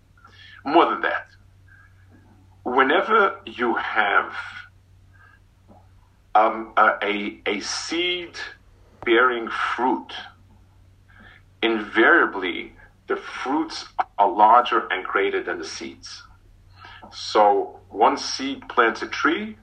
More 0.64 0.87
than 0.87 1.02
that, 1.02 1.26
whenever 2.64 3.40
you 3.47 3.75
have 3.76 4.35
um, 6.40 6.73
a, 6.76 7.38
a 7.47 7.61
seed 7.61 8.38
bearing 9.04 9.49
fruit, 9.49 10.12
invariably 11.62 12.73
the 13.09 13.16
fruits 13.16 13.87
are 14.18 14.30
larger 14.30 14.87
and 14.90 15.04
greater 15.04 15.42
than 15.42 15.59
the 15.59 15.64
seeds. 15.64 16.23
So 17.12 17.80
one 17.88 18.16
seed 18.16 18.68
plants 18.68 19.02
a 19.02 19.09
tree 19.09 19.56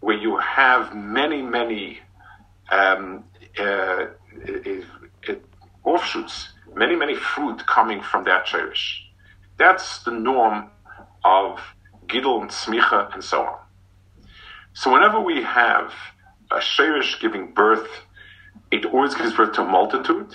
where 0.00 0.16
you 0.16 0.36
have 0.36 0.94
many, 0.94 1.42
many 1.42 2.00
um, 2.70 3.24
uh, 3.58 4.06
offshoots, 5.84 6.50
many, 6.74 6.94
many 6.94 7.16
fruit 7.16 7.66
coming 7.66 8.02
from 8.02 8.24
that 8.24 8.44
cherish. 8.44 9.02
That's 9.56 10.02
the 10.04 10.12
norm 10.12 10.70
of 11.24 11.58
Gidel 12.06 12.42
and 12.42 12.50
Smicha 12.50 13.12
and 13.14 13.24
so 13.24 13.42
on. 13.42 13.58
So 14.72 14.92
whenever 14.92 15.20
we 15.20 15.42
have 15.42 15.92
a 16.50 16.60
sherish 16.60 17.20
giving 17.20 17.52
birth, 17.52 17.88
it 18.70 18.84
always 18.86 19.14
gives 19.14 19.34
birth 19.34 19.52
to 19.54 19.62
a 19.62 19.64
multitude. 19.64 20.34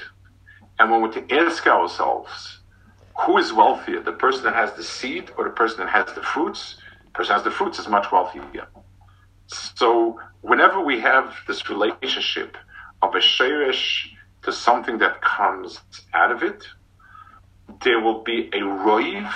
And 0.80 0.92
when 0.92 1.02
we 1.02 1.38
ask 1.38 1.66
ourselves, 1.68 2.60
who 3.26 3.38
is 3.38 3.54
wealthier, 3.54 4.02
the 4.02 4.12
person 4.12 4.44
that 4.44 4.56
has 4.56 4.74
the 4.74 4.84
seed 4.84 5.32
or 5.38 5.46
the 5.46 5.52
person 5.52 5.80
that 5.80 5.90
has 5.90 6.14
the 6.16 6.22
fruits? 6.22 6.78
The 7.06 7.12
person 7.12 7.34
that 7.34 7.36
has 7.36 7.44
the 7.44 7.52
fruits 7.52 7.80
is 7.80 7.88
much 7.88 8.12
wealthier. 8.12 8.68
So 9.48 10.20
whenever 10.42 10.82
we 10.82 11.00
have 11.02 11.34
this 11.48 11.70
relationship 11.70 12.58
of 13.02 13.16
a 13.16 13.22
sherish 13.22 14.12
to 14.44 14.52
something 14.52 14.98
that 15.00 15.22
comes 15.22 15.80
out 16.14 16.32
of 16.32 16.44
it, 16.44 16.64
there 17.84 18.00
will 18.00 18.24
be 18.24 18.50
a 18.54 18.60
roiv. 18.60 19.32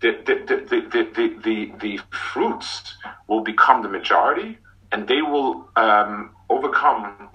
The, 0.00 0.12
the, 0.24 0.34
the, 0.46 0.88
the, 0.90 1.40
the, 1.42 1.72
the, 1.78 2.00
fruits 2.10 2.96
will 3.28 3.42
become 3.42 3.82
the 3.82 3.88
majority 3.88 4.58
and 4.92 5.06
they 5.06 5.22
will 5.22 5.68
um, 5.76 6.30
overcome, 6.48 7.30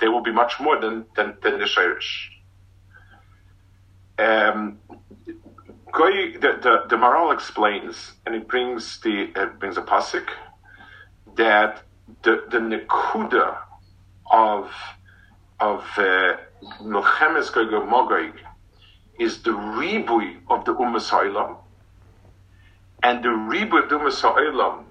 they 0.00 0.08
will 0.08 0.22
be 0.22 0.32
much 0.32 0.60
more 0.60 0.80
than, 0.80 1.06
than, 1.16 1.36
than 1.42 1.58
the 1.58 1.66
sherish. 1.66 2.30
Um, 4.18 4.78
Goy, 5.92 6.32
the, 6.34 6.58
the, 6.60 6.84
the 6.90 6.96
Maharal 6.96 7.32
explains, 7.32 8.12
and 8.26 8.34
it 8.34 8.48
brings 8.48 9.00
the 9.00 9.32
uh, 9.34 9.46
brings 9.58 9.78
a 9.78 9.82
pasuk 9.82 10.28
that 11.36 11.82
the 12.22 12.44
the 12.50 12.58
nekuda 12.58 13.56
of 14.30 14.70
of 15.58 15.84
uh, 15.96 16.36
is 19.18 19.42
the 19.42 19.50
ribui 19.50 20.36
of 20.50 20.64
the 20.66 20.74
Ummah 20.74 21.56
and 23.02 23.24
the 23.24 23.28
ribui 23.28 23.82
of 23.82 23.88
the 23.88 23.98
Ummah 23.98 24.84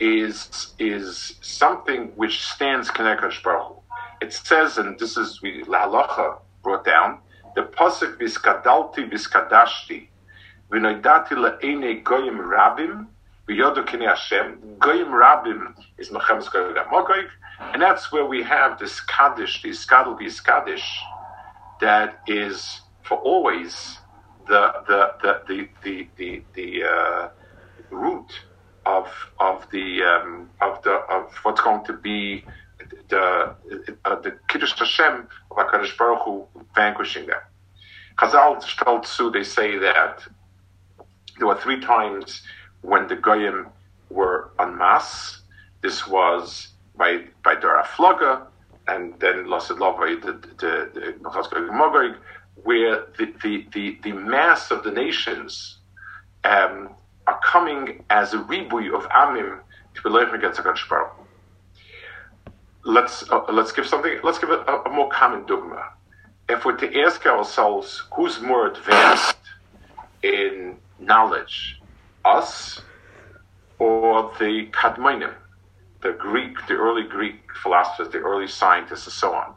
is 0.00 0.74
is 0.78 1.34
something 1.40 2.12
which 2.16 2.42
stands 2.42 2.90
connected 2.90 3.32
Baruch 3.42 3.82
It 4.20 4.32
says, 4.32 4.78
and 4.78 4.98
this 4.98 5.16
is 5.16 5.40
we 5.42 5.62
La 5.64 5.86
Halacha 5.86 6.38
brought 6.62 6.84
down, 6.84 7.18
the 7.54 7.62
pasuk 7.62 8.18
viskadalti 8.18 9.10
viskadashti 9.10 10.08
v'noidati 10.70 11.32
le'ene 11.32 12.02
goyim 12.02 12.38
rabim 12.38 13.06
v'yodu 13.48 13.86
kini 13.86 14.06
Hashem. 14.06 14.76
Goyim 14.78 15.08
rabim 15.08 15.74
is 15.98 16.10
mechemes 16.10 16.50
goyim 16.50 17.28
and 17.60 17.80
that's 17.80 18.10
where 18.10 18.26
we 18.26 18.42
have 18.42 18.78
this 18.78 19.00
kaddish, 19.00 19.62
this 19.62 19.86
kadal 19.86 20.18
kaddish, 20.44 21.00
that 21.80 22.20
is 22.26 22.80
for 23.02 23.18
always 23.18 23.98
the 24.48 24.72
the 24.86 25.12
the 25.22 25.40
the 25.46 25.68
the 25.82 26.08
the, 26.16 26.42
the 26.54 26.82
uh, 26.84 27.28
root 27.90 28.32
of 28.86 29.08
of 29.40 29.66
the 29.70 30.02
um, 30.02 30.50
of 30.60 30.82
the 30.82 30.92
of 30.92 31.32
what's 31.42 31.60
going 31.60 31.84
to 31.86 31.92
be 31.92 32.44
the 33.08 33.54
uh, 34.04 34.20
the 34.20 34.36
Kiddush 34.48 34.78
Hashem 34.78 35.28
of 35.50 35.56
Hakadosh 35.56 35.96
Baruch 35.96 36.22
Hu 36.24 36.46
vanquishing 36.74 37.26
them. 37.26 37.40
Chazal 38.18 38.62
Shtaltsu, 38.62 39.32
they 39.32 39.42
say 39.42 39.78
that 39.78 40.22
there 41.38 41.48
were 41.48 41.60
three 41.60 41.80
times 41.80 42.42
when 42.82 43.08
the 43.08 43.16
Goyim 43.16 43.68
were 44.10 44.50
en 44.60 44.76
masse. 44.76 45.40
This 45.82 46.06
was 46.06 46.68
by 46.96 47.24
by 47.42 47.54
Dora 47.56 47.84
Floga, 47.84 48.46
and 48.86 49.18
then 49.20 49.46
Lasidlovay, 49.46 50.22
the 50.22 50.32
the, 50.32 50.90
the 50.94 52.16
where 52.62 53.06
the, 53.18 53.32
the, 53.42 53.66
the, 53.72 53.98
the 54.02 54.12
mass 54.12 54.70
of 54.70 54.84
the 54.84 54.90
nations 54.90 55.78
um, 56.44 56.90
are 57.26 57.40
coming 57.44 58.04
as 58.10 58.34
a 58.34 58.38
ribui 58.38 58.94
of 58.94 59.04
Amim 59.10 59.60
to 59.94 60.02
be 60.02 60.08
learning 60.08 60.34
against 60.34 60.60
Hakadosh 60.60 60.88
Baruch 60.88 61.24
let's 62.84 63.28
uh, 63.30 63.44
let's 63.52 63.72
give 63.72 63.86
something. 63.86 64.18
Let's 64.22 64.38
give 64.38 64.50
a, 64.50 64.60
a, 64.86 64.90
more 64.90 65.08
common 65.08 65.46
dogma. 65.46 65.92
If 66.48 66.64
we're 66.64 66.76
to 66.76 67.00
ask 67.00 67.24
ourselves 67.26 68.04
who's 68.14 68.40
more 68.40 68.66
advanced 68.66 69.36
in 70.22 70.76
knowledge, 71.00 71.80
us 72.24 72.80
or 73.78 74.32
the 74.38 74.68
Kadmonim, 74.72 75.34
the 76.02 76.12
Greek, 76.12 76.54
the 76.68 76.74
early 76.74 77.04
Greek 77.04 77.40
philosophers, 77.62 78.12
the 78.12 78.18
early 78.18 78.46
scientists, 78.46 79.06
and 79.06 79.14
so 79.14 79.34
on. 79.34 79.54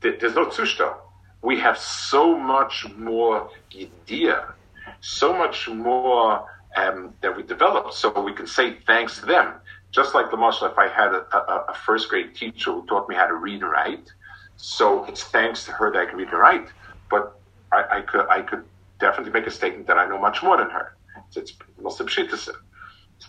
There's 0.00 0.34
no 0.34 0.46
tzushta. 0.46 0.94
We 1.40 1.58
have 1.60 1.78
so 1.78 2.38
much 2.38 2.86
more 2.96 3.50
idea, 3.74 4.52
so 5.00 5.32
much 5.32 5.68
more 5.68 6.46
um, 6.76 7.14
that 7.20 7.36
we 7.36 7.42
developed, 7.42 7.94
so 7.94 8.20
we 8.20 8.32
can 8.32 8.46
say 8.46 8.78
thanks 8.86 9.20
to 9.20 9.26
them 9.26 9.54
just 9.94 10.12
like 10.12 10.30
the 10.32 10.36
marshal, 10.36 10.66
if 10.66 10.76
I 10.76 10.88
had 10.88 11.14
a, 11.14 11.24
a, 11.36 11.66
a, 11.68 11.74
first 11.86 12.08
grade 12.08 12.34
teacher 12.34 12.72
who 12.72 12.84
taught 12.86 13.08
me 13.08 13.14
how 13.14 13.28
to 13.28 13.34
read 13.34 13.62
and 13.62 13.70
write, 13.70 14.12
so 14.56 15.04
it's 15.04 15.22
thanks 15.22 15.64
to 15.66 15.72
her 15.72 15.92
that 15.92 15.98
I 16.00 16.06
can 16.06 16.16
read 16.18 16.28
and 16.28 16.38
write. 16.38 16.66
But 17.08 17.38
I, 17.70 17.98
I 17.98 18.00
could 18.00 18.26
I 18.28 18.42
could 18.42 18.64
definitely 18.98 19.30
make 19.30 19.46
a 19.46 19.52
statement 19.52 19.86
that 19.86 19.96
I 19.96 20.08
know 20.08 20.18
much 20.18 20.42
more 20.42 20.56
than 20.56 20.68
her. 20.70 20.96
It's, 21.28 21.36
it's 21.36 22.50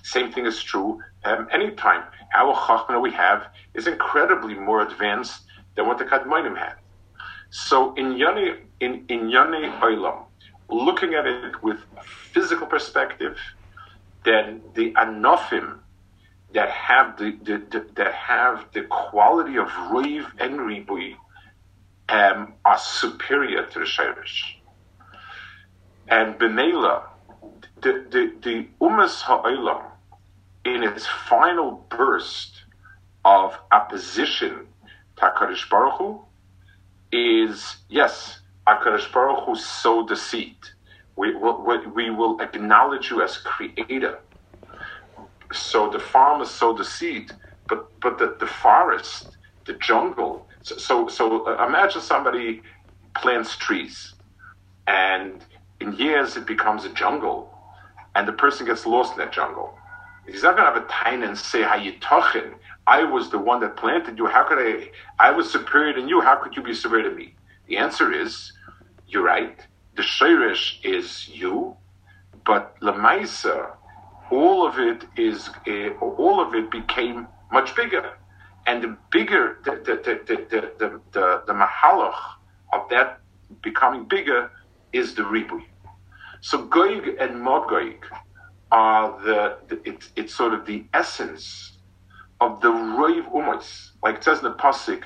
Same 0.04 0.32
thing 0.32 0.48
is 0.48 0.62
true 0.64 1.00
um, 1.24 1.48
anytime. 1.52 2.04
Our 2.34 2.56
chachma 2.56 3.00
we 3.00 3.12
have 3.12 3.46
is 3.76 3.86
incredibly 3.86 4.56
more 4.56 4.82
advanced 4.82 5.44
than 5.76 5.86
what 5.86 6.00
the 6.00 6.06
Kadmonim 6.06 6.58
had. 6.58 6.76
So 7.52 7.94
in 7.94 8.18
Yoni, 8.18 8.56
in, 8.80 9.06
in 9.08 9.30
Yoni 9.30 9.68
Olam, 9.68 10.25
looking 10.70 11.14
at 11.14 11.26
it 11.26 11.62
with 11.64 11.80
physical 12.34 12.68
perspective, 12.68 13.38
then 14.24 14.62
the 14.74 14.92
Anofim 14.94 15.80
that 16.54 16.70
have 16.70 17.18
the, 17.18 17.38
the, 17.44 17.58
the, 17.70 17.86
that 17.96 18.14
have 18.14 18.66
the 18.74 18.84
quality 18.84 19.58
of 19.58 19.68
Riv 19.92 20.26
and 20.40 20.60
Ribui 20.60 21.16
um, 22.10 22.54
are 22.64 22.78
superior 22.78 23.66
to 23.66 23.80
the 23.80 23.86
Shirish. 23.86 24.56
And 26.08 26.36
Benela, 26.36 27.04
the, 27.82 28.06
the, 28.10 28.34
the 28.42 28.68
Umas 28.80 29.22
Ha'olam, 29.22 29.84
in 30.64 30.84
its 30.84 31.06
final 31.06 31.86
burst 31.90 32.64
of 33.24 33.56
opposition 33.72 34.68
to 35.18 35.56
Baruch 35.70 35.98
Hu, 35.98 36.22
is, 37.12 37.78
yes, 37.90 38.40
HaKadosh 38.68 39.12
Baruch 39.14 39.46
Hu 39.46 39.56
sowed 39.56 40.10
the 40.10 40.16
seed. 40.16 40.58
We 41.18 41.36
will, 41.36 41.66
we 41.96 42.10
will 42.10 42.42
acknowledge 42.42 43.12
you 43.12 43.22
as 43.22 43.38
creator. 43.38 44.20
So 45.54 45.90
the 45.90 46.00
farmer 46.00 46.46
sowed 46.46 46.78
the 46.78 46.86
seed, 46.86 47.32
but, 47.70 47.88
but 48.02 48.18
the, 48.18 48.36
the 48.40 48.48
forest, 48.48 49.38
the 49.66 49.74
jungle, 49.74 50.48
so, 50.64 50.78
so, 50.78 51.08
so 51.08 51.46
uh, 51.48 51.66
imagine 51.68 52.02
somebody 52.02 52.62
plants 53.16 53.56
trees 53.58 54.16
and 54.88 55.46
in 55.80 55.94
years 55.94 56.38
it 56.38 56.48
becomes 56.48 56.86
a 56.86 56.94
jungle 56.94 57.52
and 58.16 58.28
the 58.28 58.34
person 58.34 58.66
gets 58.66 58.86
lost 58.86 59.14
in 59.14 59.20
that 59.20 59.34
jungle. 59.34 59.76
He's 60.28 60.44
not 60.44 60.58
going 60.58 60.68
to 60.68 60.74
have 60.74 60.84
a 60.84 60.88
time 60.88 61.24
and 61.24 61.38
say, 61.38 61.64
talking? 62.02 62.56
I 62.88 63.04
was 63.04 63.30
the 63.32 63.40
one 63.40 63.62
that 63.62 63.78
planted 63.78 64.18
you. 64.18 64.28
How 64.28 64.48
could 64.48 64.58
I? 64.60 64.90
I 65.20 65.32
was 65.32 65.52
superior 65.52 65.94
than 65.94 66.08
you. 66.08 66.22
How 66.22 66.36
could 66.44 66.56
you 66.56 66.64
be 66.64 66.74
superior 66.74 67.10
to 67.10 67.16
me? 67.16 67.36
The 67.68 67.78
answer 67.78 68.12
is, 68.12 68.52
you're 69.08 69.24
right. 69.24 69.58
The 69.96 70.02
shirish 70.04 70.84
is 70.84 71.30
you, 71.30 71.78
but 72.46 72.80
lemaisa, 72.82 73.72
all 74.32 74.68
of 74.68 74.78
it 74.78 75.06
is, 75.18 75.50
uh, 75.68 75.90
all 76.00 76.42
of 76.46 76.54
it 76.54 76.70
became 76.70 77.28
much 77.52 77.76
bigger, 77.76 78.18
and 78.68 78.84
the 78.84 78.98
bigger 79.12 79.60
the 79.64 79.72
the 79.72 79.96
the 80.06 80.14
the 80.28 80.72
the, 80.80 81.02
the, 81.12 81.44
the 81.48 82.14
of 82.74 82.90
that 82.90 83.20
becoming 83.62 84.06
bigger 84.06 84.52
is 84.92 85.16
the 85.16 85.22
ribui. 85.22 85.66
So 86.42 86.68
goig 86.68 87.16
and 87.20 87.42
modgoig 87.42 88.00
are 88.72 89.20
the, 89.24 89.58
the 89.68 89.82
it's 89.90 90.10
it's 90.16 90.36
sort 90.36 90.54
of 90.54 90.66
the 90.66 90.86
essence 90.94 91.78
of 92.42 92.62
the 92.62 92.70
Roiv 92.70 93.32
Umos. 93.32 93.92
Like 94.04 94.16
it 94.16 94.24
says 94.24 94.40
in 94.40 94.46
the 94.46 94.56
Pasik, 94.56 95.04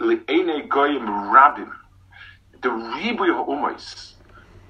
Le'ene 0.00 0.68
Goyim 0.68 1.06
Rabim. 1.06 1.70
The 2.62 2.68
Ribuy 2.68 3.30
of 3.30 3.46
Umos 3.46 4.14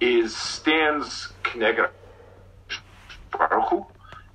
is 0.00 0.37
stands 0.37 1.33
Knegah 1.44 1.90
Baruch 3.30 3.87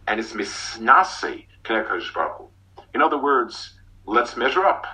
and 0.08 0.20
it's 0.20 0.34
Misnase 0.34 1.46
Knegah 1.64 2.14
Baruch. 2.14 2.50
In 2.94 3.02
other 3.02 3.18
words, 3.22 3.74
let's 4.06 4.38
measure 4.38 4.66
up. 4.66 4.86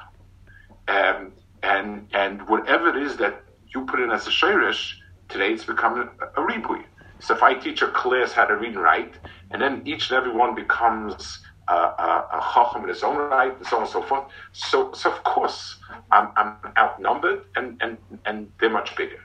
Um, 0.88 1.34
and 1.64 2.08
and 2.14 2.48
whatever 2.48 2.90
it 2.90 3.02
is 3.02 3.18
that 3.18 3.44
you 3.74 3.86
put 3.86 4.00
in 4.00 4.12
as 4.12 4.28
a 4.28 4.32
shirish, 4.32 4.94
today 5.30 5.54
it's 5.54 5.66
become 5.66 6.00
a, 6.00 6.42
a 6.42 6.46
ribui. 6.46 6.84
So 7.20 7.34
if 7.36 7.42
I 7.42 7.54
teach 7.54 7.82
a 7.82 7.88
class 7.88 8.34
how 8.34 8.46
to 8.46 8.56
read 8.56 8.74
and 8.74 8.82
write, 8.82 9.16
and 9.52 9.62
then 9.62 9.82
each 9.86 10.10
and 10.10 10.18
every 10.18 10.34
one 10.34 10.54
becomes 10.54 11.40
a, 11.68 12.42
chacham 12.54 12.84
in 12.84 12.90
his 12.90 13.04
own 13.04 13.18
right, 13.18 13.56
and 13.56 13.66
so 13.66 13.78
on 13.78 13.84
and 13.84 13.92
so 13.92 14.02
forth. 14.02 14.26
So, 14.54 14.92
so 14.94 15.12
of 15.12 15.24
course, 15.24 15.78
I'm, 16.12 16.30
I'm 16.36 16.56
outnumbered, 16.78 17.46
and, 17.56 17.82
and, 17.82 17.98
and 18.26 18.52
they're 18.60 18.70
much 18.70 18.96
bigger. 18.96 19.24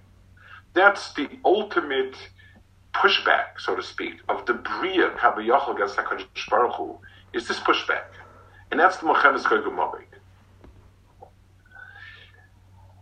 That's 0.75 1.13
the 1.15 1.29
ultimate 1.45 2.17
pushback, 2.95 3.59
so 3.59 3.77
to 3.77 3.83
speak, 3.83 4.15
of 4.29 4.47
the 4.47 4.55
Bria 4.55 5.11
Kabayachal 5.11 5.75
against 5.75 5.97
HaKadosh 5.97 6.49
Baruch 6.49 6.75
Hu, 6.75 6.99
is 7.33 7.49
this 7.49 7.61
pushback. 7.61 8.05
And 8.71 8.79
that's 8.79 8.99
the 8.99 9.07
Mochemes 9.07 9.43
Goygumorik. 9.43 10.05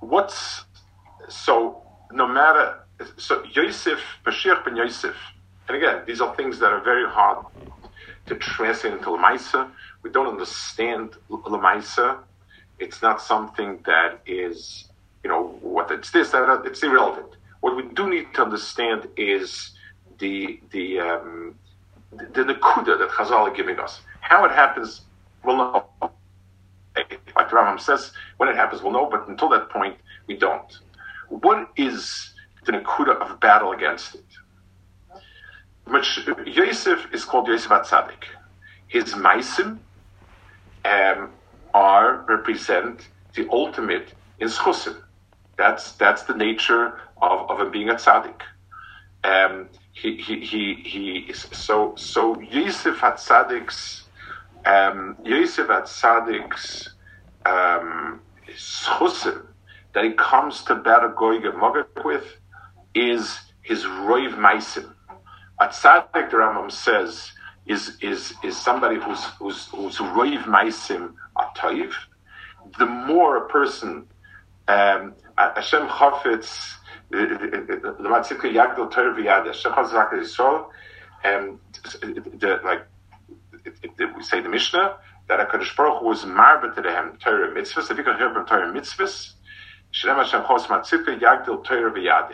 What's, 0.01 0.64
so, 1.29 1.83
no 2.12 2.27
matter, 2.27 2.81
so 3.16 3.42
Yosef, 3.53 4.01
Bashir 4.24 4.64
ben 4.64 4.77
Yosef, 4.77 5.16
and 5.68 5.77
again, 5.77 6.03
these 6.07 6.20
are 6.20 6.35
things 6.35 6.59
that 6.61 6.72
are 6.72 6.83
very 6.83 7.07
hard 7.09 7.44
to 8.29 8.37
translate 8.37 8.93
into 8.93 9.07
Lamaisa. 9.07 9.71
We 10.03 10.11
don't 10.11 10.27
understand 10.27 11.11
Lamaisa. 11.31 12.19
It's 12.79 13.03
not 13.03 13.21
something 13.21 13.81
that 13.87 14.21
is, 14.27 14.85
you 15.25 15.31
know, 15.31 15.59
what 15.61 15.91
it's 15.91 16.11
this, 16.11 16.31
that, 16.31 16.62
it's 16.64 16.83
irrelevant. 16.83 17.37
What 17.61 17.77
we 17.77 17.83
do 17.95 18.09
need 18.09 18.33
to 18.35 18.43
understand 18.43 19.09
is 19.17 19.73
the 20.19 20.61
the 20.71 21.01
um, 21.01 21.55
the, 22.12 22.45
the 22.45 22.55
nakuda 22.55 22.99
that 22.99 23.11
Chazal 23.11 23.33
are 23.33 23.51
giving 23.51 23.79
us. 23.79 24.01
How 24.21 24.45
it 24.45 24.53
happens, 24.53 25.03
we'll 25.45 25.57
know. 25.57 25.85
Like 26.97 27.51
the 27.51 27.57
Rambam 27.57 27.81
says, 27.81 28.12
when 28.38 28.49
it 28.49 28.57
happens, 28.57 28.83
we'll 28.83 28.93
know. 28.93 29.09
But 29.09 29.29
until 29.29 29.49
that 29.51 29.71
point, 29.71 29.97
we 30.27 30.37
don't. 30.37 30.79
What 31.29 31.71
is 31.77 32.33
the 32.64 32.73
nakuda 32.73 33.17
of 33.21 33.41
battle 33.41 33.73
against 33.73 34.14
it? 34.14 34.25
Yosef 36.46 37.12
is 37.12 37.24
called 37.24 37.48
Yosef 37.48 37.70
Atzadik. 37.70 38.24
His 38.88 39.14
maisim 39.14 39.79
um, 40.85 41.31
are 41.74 42.24
represent 42.29 43.09
the 43.35 43.48
ultimate 43.51 44.14
in 44.40 44.48
schusim. 44.48 44.96
That's 45.57 45.92
that's 45.92 46.22
the 46.22 46.35
nature 46.35 47.01
of, 47.20 47.51
of 47.51 47.61
him 47.61 47.70
being 47.70 47.90
a 47.90 47.94
tzaddik. 47.94 48.40
Um, 49.24 49.68
he, 49.92 50.16
he, 50.16 50.40
he, 50.44 50.74
he 50.85 51.11
is, 51.29 51.48
so 51.53 51.94
so 51.96 52.40
Yosef 52.40 52.98
Atzadik's 52.98 54.05
um, 54.64 55.16
Yosef 55.24 55.66
Atzadik's 55.66 56.90
um, 57.44 58.20
schusim 58.57 59.46
that 59.94 60.05
he 60.05 60.12
comes 60.12 60.62
to 60.62 60.77
Goyg 60.77 61.44
and 61.44 62.05
with 62.05 62.37
is 62.94 63.38
his 63.62 63.85
roiv 63.85 64.35
maisim. 64.35 64.92
A 65.61 65.66
tzaddik, 65.66 66.31
the 66.31 66.37
Rambam 66.37 66.71
says, 66.71 67.33
is 67.66 67.99
is 68.01 68.35
is 68.42 68.57
somebody 68.57 68.97
who's 68.97 69.25
who's 69.38 69.66
who's 69.66 69.99
roiv 69.99 70.44
maisim 70.44 71.14
atoiv. 71.37 71.92
The 72.79 72.87
more 72.87 73.37
a 73.37 73.49
person, 73.49 74.07
um, 74.68 75.14
Hashem 75.37 75.88
chafetz, 75.88 76.75
the 77.11 77.16
matzikah 78.01 78.53
yagdol 78.53 78.90
torah 78.90 79.14
v'yad, 79.14 79.47
Hashem 79.47 79.73
chafetz 79.73 80.12
Yisrael, 80.12 80.68
and 81.25 81.59
the 82.40 82.61
like, 82.64 82.87
we 84.16 84.23
say 84.23 84.40
the 84.40 84.49
Mishnah 84.49 84.97
that 85.29 85.47
Hakadosh 85.47 85.77
Baruch 85.77 86.03
was 86.03 86.25
marba 86.25 86.75
to 86.75 86.81
them 86.81 87.18
Torah 87.23 87.55
mitzvahs. 87.55 87.90
If 87.90 87.99
you 87.99 88.05
can 88.05 88.16
hear 88.16 88.33
from 88.33 88.47
Torah 88.47 88.73
mitzvahs, 88.73 89.33
Shalem 89.90 90.16
Hashem 90.16 90.42
chos 90.44 90.66
matzikah 90.68 91.18
yagdol 91.18 91.64
torah 91.64 91.92
v'yad. 91.92 92.33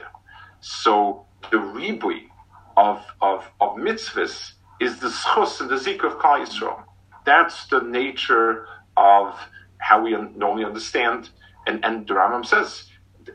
So 0.61 1.27
the 1.51 1.57
ribui 1.57 2.29
of, 2.77 3.05
of, 3.21 3.51
of 3.61 3.77
mitzvahs 3.77 4.53
is 4.81 4.99
the 4.99 5.09
schus 5.09 5.61
and 5.61 5.71
the 5.71 5.79
zik 5.79 6.03
of 6.03 6.15
Klal 6.19 6.45
Yisrael. 6.45 6.83
That's 7.25 7.67
the 7.69 7.81
nature 7.81 8.67
of 8.97 9.39
how 9.79 10.03
we 10.03 10.13
normally 10.37 10.65
understand. 10.65 11.31
And, 11.67 11.85
and 11.85 12.07
the 12.07 12.15
Rambam 12.15 12.45
says 12.45 12.85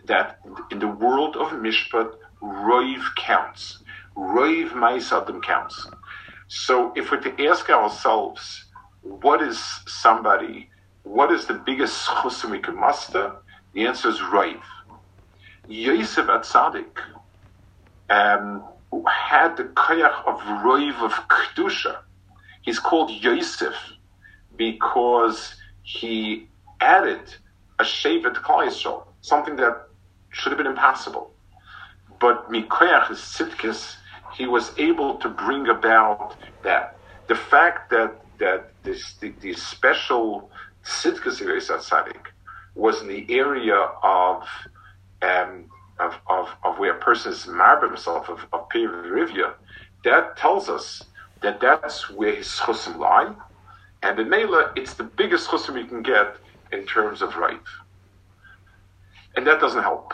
that 0.06 0.40
in 0.72 0.80
the 0.80 0.88
world 0.88 1.36
of 1.36 1.50
Mishpat, 1.50 2.14
Roiv 2.42 3.04
counts. 3.18 3.80
Roiv 4.16 4.72
Maisadim 4.72 5.42
counts. 5.42 5.88
So 6.48 6.94
if 6.96 7.12
we're 7.12 7.22
to 7.22 7.48
ask 7.48 7.70
ourselves, 7.70 8.66
what 9.02 9.42
is 9.42 9.60
somebody, 9.88 10.70
what 11.04 11.32
is 11.32 11.46
the 11.46 11.54
biggest 11.54 12.06
chusim 12.08 12.52
we 12.52 12.60
can 12.60 12.76
muster? 12.76 13.36
The 13.74 13.88
answer 13.88 14.10
is 14.10 14.20
Roiv. 14.20 14.62
Yosef 15.68 16.26
Atzadik, 16.26 16.98
um, 18.10 18.64
had 19.08 19.58
the 19.58 19.64
koyach 19.64 20.26
of 20.26 20.40
roiv 20.64 20.96
of 21.04 21.14
kedusha. 21.28 22.00
He's 22.62 22.80
called 22.80 23.12
Yosef 23.12 23.76
because 24.56 25.56
he 25.84 26.48
added 26.82 27.22
a 27.80 27.84
shevet 27.84 28.36
Klal 28.36 29.04
something 29.22 29.56
that 29.56 29.88
should 30.32 30.52
have 30.52 30.58
been 30.58 30.68
impossible. 30.68 31.32
But 32.20 32.52
mikoyach 32.52 33.12
is 33.12 33.20
sitkis, 33.20 33.96
he 34.34 34.46
was 34.46 34.72
able 34.78 35.16
to 35.18 35.30
bring 35.30 35.68
about 35.68 36.36
that. 36.64 36.98
The 37.28 37.36
fact 37.36 37.90
that 37.92 38.16
that 38.40 38.72
this 38.84 39.16
the, 39.16 39.34
the 39.42 39.54
special 39.54 40.50
sitkis 40.84 41.42
of 41.42 42.16
was 42.76 43.02
in 43.02 43.08
the 43.08 43.26
area 43.30 43.76
of 44.04 44.48
um, 45.22 45.66
of, 46.00 46.16
of, 46.28 46.50
of 46.64 46.80
where 46.80 46.96
a 46.96 47.00
person 47.00 47.32
is 47.32 47.48
married 47.48 47.90
himself 47.90 48.30
of, 48.30 48.46
of 48.54 48.68
Rivia, 48.70 49.54
that 50.04 50.38
tells 50.38 50.70
us 50.70 51.04
that 51.42 51.60
that's 51.60 52.10
where 52.10 52.36
his 52.36 52.48
chusim 52.48 52.98
lie. 52.98 53.34
And 54.02 54.20
in 54.20 54.30
Mela, 54.30 54.72
it's 54.76 54.94
the 54.94 55.04
biggest 55.04 55.50
chusim 55.50 55.78
you 55.78 55.86
can 55.86 56.02
get 56.02 56.36
in 56.72 56.86
terms 56.86 57.22
of 57.22 57.36
right. 57.36 57.60
And 59.36 59.46
that 59.48 59.60
doesn't 59.60 59.84
help. 59.84 60.14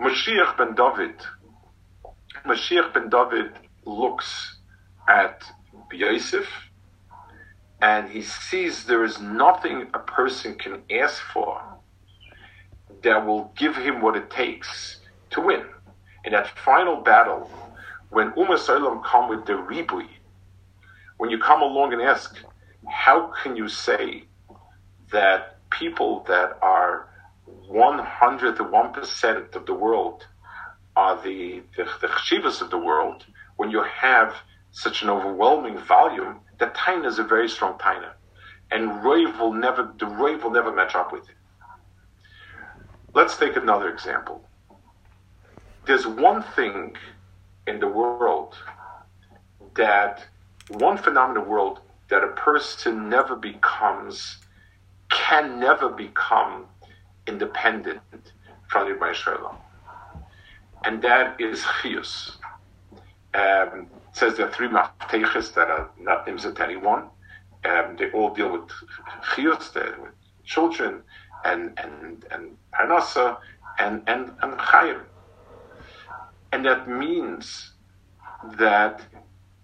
Mashiach 0.00 0.56
ben 0.56 0.74
David, 0.74 1.14
Mashiach 2.46 2.92
ben 2.92 3.08
David 3.08 3.52
looks 3.84 4.56
at 5.08 5.42
Yosef 5.92 6.46
and 7.80 8.08
he 8.08 8.22
sees 8.22 8.84
there 8.84 9.04
is 9.04 9.20
nothing 9.20 9.88
a 9.92 9.98
person 9.98 10.54
can 10.54 10.82
ask 10.90 11.22
for 11.32 11.62
that 13.04 13.24
will 13.24 13.52
give 13.56 13.76
him 13.76 14.02
what 14.02 14.16
it 14.16 14.30
takes 14.30 15.00
to 15.30 15.40
win. 15.40 15.64
In 16.24 16.32
that 16.32 16.48
final 16.58 16.96
battle, 16.96 17.50
when 18.10 18.32
Ummah 18.32 18.58
Salem 18.58 19.02
come 19.04 19.28
with 19.28 19.46
the 19.46 19.52
ribui, 19.52 20.08
when 21.18 21.30
you 21.30 21.38
come 21.38 21.62
along 21.62 21.92
and 21.92 22.02
ask, 22.02 22.36
how 22.88 23.32
can 23.42 23.56
you 23.56 23.68
say 23.68 24.24
that 25.12 25.58
people 25.70 26.24
that 26.28 26.58
are 26.60 27.08
one 27.68 27.98
hundredth 27.98 28.60
of 28.60 28.70
one 28.70 28.86
of 28.86 29.66
the 29.66 29.74
world 29.74 30.26
are 30.96 31.20
the 31.22 31.62
the, 31.76 31.84
the 32.00 32.60
of 32.60 32.70
the 32.70 32.78
world 32.78 33.24
when 33.56 33.70
you 33.70 33.82
have 33.82 34.34
such 34.72 35.02
an 35.02 35.10
overwhelming 35.10 35.78
volume 35.78 36.40
that 36.58 36.74
taina 36.74 37.06
is 37.06 37.18
a 37.18 37.24
very 37.24 37.48
strong 37.48 37.78
taina 37.78 38.12
and 38.70 39.04
rave 39.04 39.38
will 39.38 39.52
never 39.52 39.92
the 39.98 40.06
rave 40.06 40.42
will 40.42 40.50
never 40.50 40.72
match 40.72 40.94
up 40.94 41.12
with 41.12 41.28
it 41.28 41.36
let's 43.14 43.36
take 43.36 43.56
another 43.56 43.88
example 43.88 44.44
there's 45.86 46.06
one 46.06 46.42
thing 46.42 46.96
in 47.66 47.80
the 47.80 47.88
world 47.88 48.56
that 49.76 50.24
one 50.68 50.96
the 51.34 51.40
world 51.40 51.80
that 52.08 52.22
a 52.22 52.28
person 52.28 53.08
never 53.08 53.36
becomes 53.36 54.38
can 55.10 55.58
never 55.60 55.88
become 55.88 56.66
independent 57.26 58.00
from 58.68 58.88
the 58.88 59.14
Shalom. 59.14 59.56
And 60.84 61.00
that 61.02 61.40
is 61.40 61.62
Chius. 61.62 62.36
Um, 63.34 63.88
says 64.12 64.36
there 64.36 64.48
are 64.48 64.52
three 64.52 64.68
mafteches 64.68 65.54
that 65.54 65.68
are 65.68 65.90
not 65.98 66.26
names 66.26 66.42
to 66.42 66.62
anyone. 66.62 67.08
Um, 67.64 67.96
they 67.98 68.10
all 68.10 68.32
deal 68.34 68.52
with 68.52 68.70
Chius, 69.34 69.70
with 69.70 70.12
children, 70.44 71.02
and 71.44 71.78
and 71.78 72.24
and 72.30 72.56
Parnasa, 72.72 73.38
and 73.78 74.02
and 74.06 74.32
and 74.42 74.58
Chayim. 74.58 75.02
And 76.52 76.64
that 76.64 76.88
means 76.88 77.72
that 78.58 79.02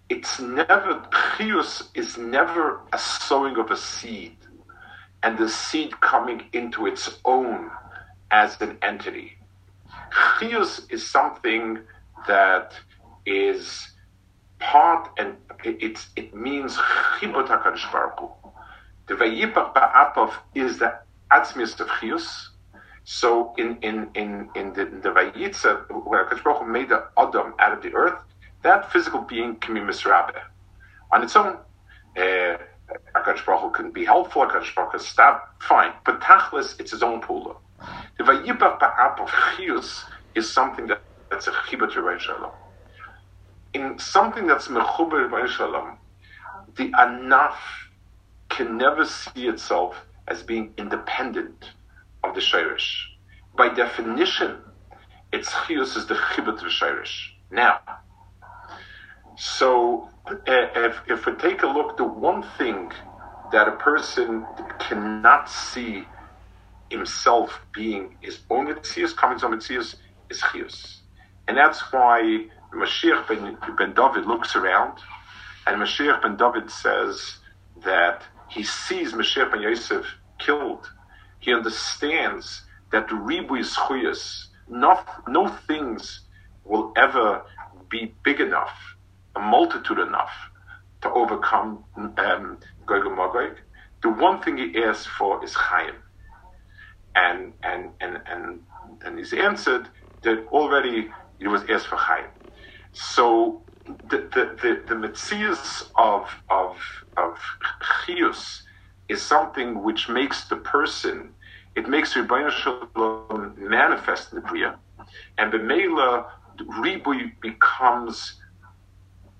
it's 0.09 0.39
never 0.39 1.01
Chius 1.37 1.83
is 1.95 2.17
never 2.17 2.81
a 2.91 2.97
sowing 2.97 3.57
of 3.57 3.71
a 3.71 3.77
seed 3.77 4.35
and 5.23 5.37
the 5.37 5.47
seed 5.47 5.99
coming 6.01 6.43
into 6.53 6.85
its 6.87 7.19
own 7.25 7.69
as 8.31 8.59
an 8.61 8.77
entity. 8.81 9.37
Chius 10.39 10.81
is 10.89 11.07
something 11.07 11.79
that 12.27 12.73
is 13.25 13.87
part 14.59 15.09
and 15.17 15.37
it, 15.63 16.05
it 16.15 16.35
means 16.35 16.75
chibot 16.75 17.47
HaKadosh 17.47 17.91
Baruch 17.91 18.19
Hu. 18.19 18.29
The 19.07 19.15
Vayipach 19.15 19.73
Ba'apov 19.73 20.33
is 20.55 20.79
the 20.79 20.99
atzmius 21.31 21.79
of 21.79 21.87
Chius. 21.87 22.49
So 23.03 23.53
in, 23.57 23.77
in, 23.81 24.09
in, 24.15 24.49
in 24.55 24.73
the, 24.73 24.81
in 24.81 25.01
the 25.01 25.09
Vayitza, 25.09 26.05
where 26.05 26.25
HaKadosh 26.25 26.43
Baruch 26.43 26.67
made 26.67 26.89
the 26.89 27.03
Adam 27.17 27.55
out 27.59 27.73
of 27.73 27.81
the 27.81 27.93
earth, 27.93 28.21
that 28.63 28.91
physical 28.91 29.21
being 29.21 29.55
can 29.55 29.73
be 29.73 29.79
misrabe. 29.79 30.39
On 31.11 31.23
its 31.23 31.35
own, 31.35 31.57
uh, 32.17 32.57
HaKadosh 33.15 33.45
Baruch 33.45 33.73
can 33.73 33.91
be 33.91 34.05
helpful, 34.05 34.43
HaKadosh 34.43 34.75
Baruch 34.75 34.91
can 34.91 34.99
stop, 34.99 35.55
fine. 35.61 35.93
But 36.05 36.21
Tachlis, 36.21 36.79
it's 36.79 36.91
his 36.91 37.01
own 37.01 37.21
pula. 37.21 37.55
The 38.17 38.23
Vayibach 38.23 38.79
Ba'ap 38.79 39.19
of 39.19 39.29
Chiyus 39.29 40.03
is 40.35 40.51
something 40.51 40.87
that, 40.87 41.01
that's 41.29 41.47
a 41.47 41.51
Chibah 41.51 41.91
to 41.91 42.19
Shalom. 42.19 42.51
In 43.73 43.97
something 43.97 44.45
that's 44.45 44.67
Mechuber 44.67 45.29
to 45.29 45.47
Shalom, 45.47 45.97
the 46.75 46.89
Anaf 46.91 47.55
can 48.49 48.77
never 48.77 49.05
see 49.05 49.47
itself 49.47 49.95
as 50.27 50.43
being 50.43 50.73
independent 50.77 51.71
of 52.23 52.35
the 52.35 52.41
Shirish. 52.41 52.89
By 53.55 53.69
definition, 53.69 54.57
its 55.31 55.49
Chiyus 55.49 55.97
is 55.97 56.05
the 56.07 56.15
Chibah 56.15 56.59
to 56.59 56.65
Shirish. 56.65 57.27
Now, 57.51 57.79
so 59.37 60.09
uh, 60.27 60.35
if, 60.47 61.01
if 61.07 61.25
we 61.25 61.33
take 61.33 61.63
a 61.63 61.67
look, 61.67 61.97
the 61.97 62.03
one 62.03 62.43
thing 62.57 62.91
that 63.51 63.67
a 63.67 63.73
person 63.73 64.45
cannot 64.79 65.49
see 65.49 66.05
himself 66.89 67.61
being 67.73 68.15
his 68.21 68.39
own 68.49 68.67
Metzias, 68.67 69.15
coming 69.15 69.39
to 69.39 69.47
Metzias, 69.47 69.95
is 70.29 70.41
Chius. 70.41 71.01
And 71.47 71.57
that's 71.57 71.81
why 71.91 72.45
Mashiach 72.73 73.27
ben, 73.27 73.57
ben 73.77 73.93
David 73.93 74.25
looks 74.25 74.55
around, 74.55 74.99
and 75.67 75.81
Mashiach 75.81 76.21
ben 76.21 76.37
David 76.37 76.69
says 76.69 77.37
that 77.83 78.23
he 78.51 78.63
sees 78.63 79.13
Mashiach 79.13 79.51
ben 79.51 79.61
Yosef 79.61 80.05
killed. 80.37 80.91
He 81.39 81.53
understands 81.53 82.63
that 82.91 83.07
the 83.07 83.15
Ribu 83.15 83.55
is 83.55 83.73
Chuyas. 83.75 84.47
No, 84.67 84.99
no 85.27 85.47
things 85.67 86.21
will 86.65 86.91
ever 86.97 87.43
be 87.89 88.13
big 88.23 88.41
enough 88.41 88.77
a 89.35 89.39
multitude 89.39 89.99
enough 89.99 90.31
to 91.01 91.09
overcome 91.11 91.83
um, 91.95 92.57
Gog 92.85 93.05
and 93.05 93.15
Magog. 93.15 93.57
The 94.03 94.09
one 94.09 94.41
thing 94.41 94.57
he 94.57 94.83
asks 94.83 95.05
for 95.05 95.43
is 95.43 95.53
Chaim. 95.53 95.95
And, 97.15 97.53
and, 97.63 97.91
and, 98.01 98.21
and, 98.25 98.59
and 99.05 99.17
he's 99.17 99.33
answered 99.33 99.87
that 100.23 100.45
already 100.47 101.09
it 101.39 101.47
was 101.47 101.63
asked 101.69 101.87
for 101.87 101.95
Chaim. 101.95 102.25
So 102.91 103.63
the, 104.09 104.17
the, 104.17 104.83
the, 104.87 104.95
the 104.95 105.89
of, 105.95 106.29
of, 106.49 106.77
of 107.17 107.37
Chius 108.05 108.63
is 109.09 109.21
something 109.21 109.83
which 109.83 110.09
makes 110.09 110.47
the 110.47 110.57
person, 110.57 111.33
it 111.75 111.87
makes 111.87 112.13
Rebbeinu 112.13 112.51
Shalom 112.51 113.55
manifest 113.57 114.33
in 114.33 114.41
the 114.41 114.47
Bria, 114.47 114.75
and 115.37 115.51
the 115.51 115.59
Mela 115.59 116.31
Ribui 116.59 117.31
becomes 117.41 118.35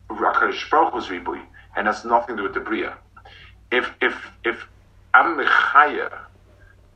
Hakadosh 0.09 0.69
Baruch 0.69 0.93
ribui, 1.05 1.41
and 1.75 1.87
has 1.87 2.03
nothing 2.05 2.35
to 2.35 2.41
do 2.41 2.43
with 2.43 2.53
the 2.53 2.59
bria. 2.59 2.97
If 3.71 3.89
if 4.01 4.13
if 4.43 4.65
I'm 5.13 5.37
mechaya 5.37 6.11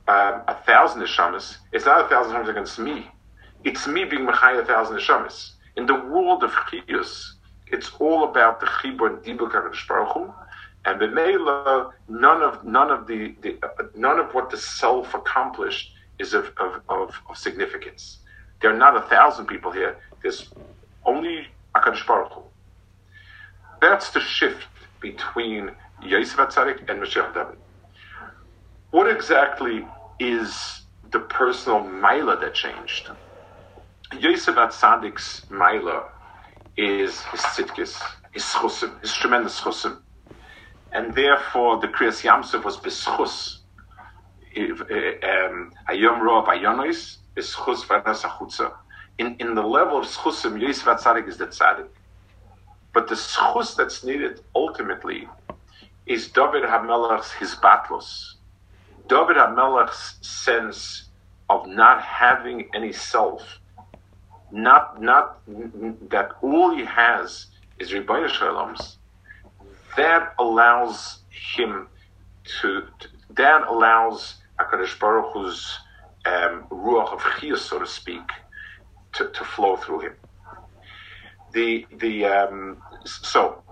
um, 0.08 0.42
a 0.48 0.58
thousand 0.66 1.02
neshamas, 1.02 1.58
it's 1.72 1.86
not 1.86 2.06
a 2.06 2.10
thousand 2.10 2.34
times 2.34 2.50
against 2.50 2.80
me. 2.80 3.10
It's 3.64 3.88
me 3.88 4.06
being 4.06 4.26
mechaya 4.26 4.62
a 4.62 4.66
thousand 4.66 4.98
neshamas. 4.98 5.52
In 5.78 5.86
the 5.86 5.96
world 5.96 6.44
of 6.44 6.52
chiyus, 6.52 7.35
it's 7.68 7.92
all 8.00 8.26
about 8.26 8.60
the 8.60 8.68
chibur 8.68 9.08
and 9.08 9.18
dibuk 9.24 9.52
Baruch 9.88 10.34
and 10.86 11.00
b'meila 11.00 11.92
none 12.08 12.42
of 12.42 12.64
none 12.64 12.92
of 12.92 13.08
the, 13.08 13.36
the 13.42 13.58
uh, 13.64 13.84
none 13.96 14.20
of 14.20 14.34
what 14.34 14.50
the 14.50 14.58
self 14.58 15.14
accomplished 15.14 15.92
is 16.20 16.34
of, 16.34 16.52
of, 16.58 16.82
of, 16.90 17.16
of 17.30 17.38
significance. 17.38 18.20
There 18.62 18.74
are 18.74 18.78
not 18.78 18.96
a 18.96 19.02
thousand 19.02 19.48
people 19.48 19.72
here. 19.72 19.98
There's 20.22 20.50
only 21.06 21.48
Hakadosh 21.76 22.08
Baruch 22.08 22.32
Hu. 22.32 22.44
That's 23.82 24.12
the 24.12 24.22
shift 24.22 24.68
between 25.02 25.72
Yosef 26.02 26.38
Atzadik 26.38 26.90
and 26.90 27.02
Mashiach 27.02 27.34
David. 27.34 27.58
What 28.92 29.10
exactly 29.10 29.86
is 30.20 30.84
the 31.12 31.20
personal 31.20 31.82
Maila 31.82 32.40
that 32.40 32.54
changed? 32.54 33.10
Yosef 34.18 34.56
Atzadik's 34.56 35.42
Maila 35.52 36.06
is 36.78 37.22
his 37.24 37.42
tzidkis, 37.42 38.02
his 38.32 38.44
chusim, 38.44 39.00
his 39.02 39.14
tremendous 39.14 39.60
chusim. 39.60 39.98
And 40.92 41.14
therefore 41.14 41.80
the 41.80 41.88
Kriyas 41.88 42.24
Yamsuf 42.24 42.64
was 42.64 42.78
beschus. 42.78 43.60
Um, 44.58 45.74
Ayom 45.90 46.22
Roa 46.22 46.46
Vayonois, 46.46 47.18
beschus 47.36 47.86
vanas 47.86 48.24
achutza. 48.24 48.74
In, 49.18 49.36
in 49.40 49.56
the 49.56 49.64
level 49.64 50.00
of 50.00 50.06
schusim, 50.06 50.60
Yosef 50.60 50.86
Atzadik 50.86 51.28
is 51.28 51.38
the 51.38 51.48
tzaddik. 51.48 51.88
But 52.94 53.08
the 53.08 53.16
schus 53.16 53.76
that's 53.76 54.04
needed 54.04 54.42
ultimately 54.56 55.28
is 56.06 56.30
David 56.30 56.64
HaMelech's 56.64 57.32
his 57.32 57.56
battles. 57.56 58.38
David 59.08 59.38
HaMelech's 59.38 60.18
sense 60.22 61.10
of 61.50 61.68
not 61.68 62.02
having 62.02 62.70
any 62.74 62.92
self, 62.92 63.60
not 64.52 65.02
not 65.02 65.42
that 66.10 66.32
all 66.42 66.76
he 66.76 66.86
has 66.86 67.48
is 67.80 67.92
Rebbeinu 67.92 68.30
Shalom's. 68.30 68.98
That 69.98 70.34
allows 70.40 71.20
him 71.30 71.88
to, 72.62 72.84
that 73.32 73.66
allows 73.68 74.36
Hakadosh 74.60 75.00
Baruch 75.00 75.32
Hu's 75.34 75.80
um, 76.26 76.66
ruach 76.70 77.14
of 77.14 77.22
chiyus, 77.22 77.60
so 77.60 77.80
to 77.80 77.88
speak, 77.88 78.30
to, 79.14 79.30
to 79.30 79.44
flow 79.46 79.78
through 79.78 80.02
him 80.02 80.14
the 81.56 81.88
the 82.00 82.26
um, 82.26 82.78
so 83.06 83.64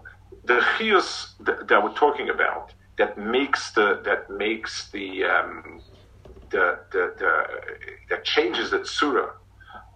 the 0.46 0.60
chius 0.78 1.36
that, 1.42 1.68
that, 1.68 1.84
we're 1.84 1.94
talking 1.94 2.30
about 2.30 2.74
that 2.98 3.18
makes 3.18 3.72
the 3.72 4.02
that 4.06 4.30
makes 4.30 4.90
the 4.92 5.24
um, 5.26 5.82
the, 6.50 6.80
the, 6.92 7.14
the, 7.18 7.44
the 8.10 8.18
changes 8.24 8.70
that 8.72 8.88
Surah 8.88 9.32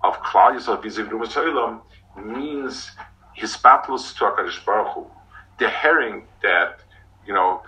of 0.03 0.21
Klal 0.21 0.55
Yisrael 0.57 1.81
means 2.23 2.91
his 3.33 3.57
battles 3.57 4.13
to 4.13 4.25
HaKadosh 4.25 4.65
Baruch 4.65 4.93
Hu. 4.93 5.05
The 5.60 5.69
herring 5.69 6.23
that, 6.43 6.79
you 7.25 7.33
know, 7.33 7.62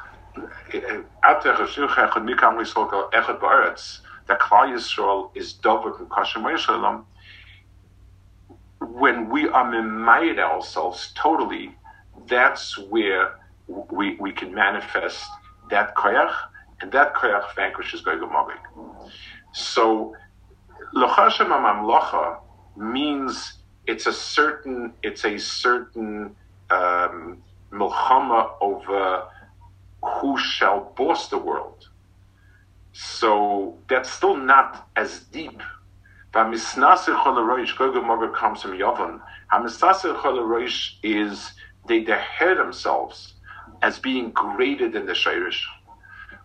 that 4.27 4.39
Klal 4.39 4.69
Yisrael 4.73 5.31
is 5.35 5.53
Dovak 5.53 5.99
and 5.99 6.09
Kashem 6.09 7.05
when 8.79 9.29
we 9.29 9.47
are 9.49 9.65
mimayed 9.65 10.39
ourselves 10.39 11.11
totally, 11.15 11.75
that's 12.27 12.77
where 12.77 13.39
we, 13.67 14.15
we 14.15 14.31
can 14.31 14.53
manifest 14.53 15.25
that 15.69 15.95
koyach, 15.95 16.33
and 16.81 16.91
that 16.91 17.13
koyach 17.13 17.53
vanquishes 17.55 18.01
Gog 18.01 18.21
Magog. 18.21 18.57
So, 19.53 20.15
lochashem 20.95 21.47
amamlocha 21.47 22.39
means 22.75 23.54
it's 23.88 24.06
a 24.06 24.13
certain 24.13 24.93
it's 25.04 25.25
a 25.25 25.38
certain 25.38 26.36
um, 26.69 27.41
milchama 27.71 28.52
over 28.62 29.23
who 30.04 30.38
shall 30.38 30.93
boss 30.95 31.30
the 31.30 31.38
world. 31.38 31.89
So 32.93 33.78
that's 33.89 34.10
still 34.10 34.38
not 34.38 34.89
as 34.95 35.21
deep. 35.32 35.62
Vamisnasir 36.34 37.17
cholaroish 37.23 37.75
comes 38.36 38.62
from 38.62 38.71
Yavon. 38.71 39.19
Is 41.04 41.54
they 41.88 41.99
declare 42.02 42.56
themselves 42.56 43.34
as 43.82 43.99
being 43.99 44.32
greater 44.32 44.89
than 44.89 45.06
the 45.06 45.13
Shirish, 45.13 45.63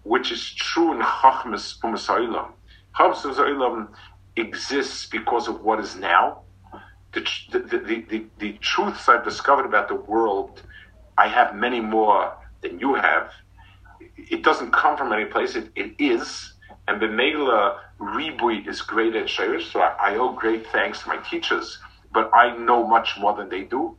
which 0.04 0.32
is 0.32 0.54
true 0.54 0.92
in 0.92 1.00
Chachmas 1.00 1.78
Umasailam. 1.80 2.48
Chachmas 2.96 3.22
Umasailam 3.22 3.88
exists 4.36 5.06
because 5.06 5.48
of 5.48 5.62
what 5.62 5.80
is 5.80 5.96
now. 5.96 6.42
The, 7.12 7.26
the, 7.52 7.58
the, 7.60 8.04
the, 8.08 8.26
the 8.38 8.52
truths 8.54 9.08
I've 9.08 9.24
discovered 9.24 9.66
about 9.66 9.88
the 9.88 9.94
world, 9.94 10.62
I 11.16 11.28
have 11.28 11.54
many 11.54 11.80
more 11.80 12.36
than 12.60 12.80
you 12.80 12.94
have. 12.94 13.30
It 14.16 14.42
doesn't 14.42 14.72
come 14.72 14.96
from 14.96 15.12
any 15.12 15.26
place, 15.26 15.54
it, 15.54 15.70
it 15.76 15.94
is. 15.98 16.54
And 16.88 17.00
the 17.00 17.06
Megla 17.06 17.78
Ribui 18.00 18.66
is 18.68 18.82
great 18.82 19.14
at 19.14 19.26
Shirish, 19.26 19.72
so 19.72 19.80
I, 19.80 20.10
I 20.12 20.16
owe 20.16 20.32
great 20.32 20.66
thanks 20.68 21.02
to 21.02 21.08
my 21.08 21.18
teachers, 21.18 21.78
but 22.12 22.30
I 22.34 22.56
know 22.56 22.86
much 22.86 23.16
more 23.18 23.34
than 23.34 23.48
they 23.48 23.62
do. 23.62 23.96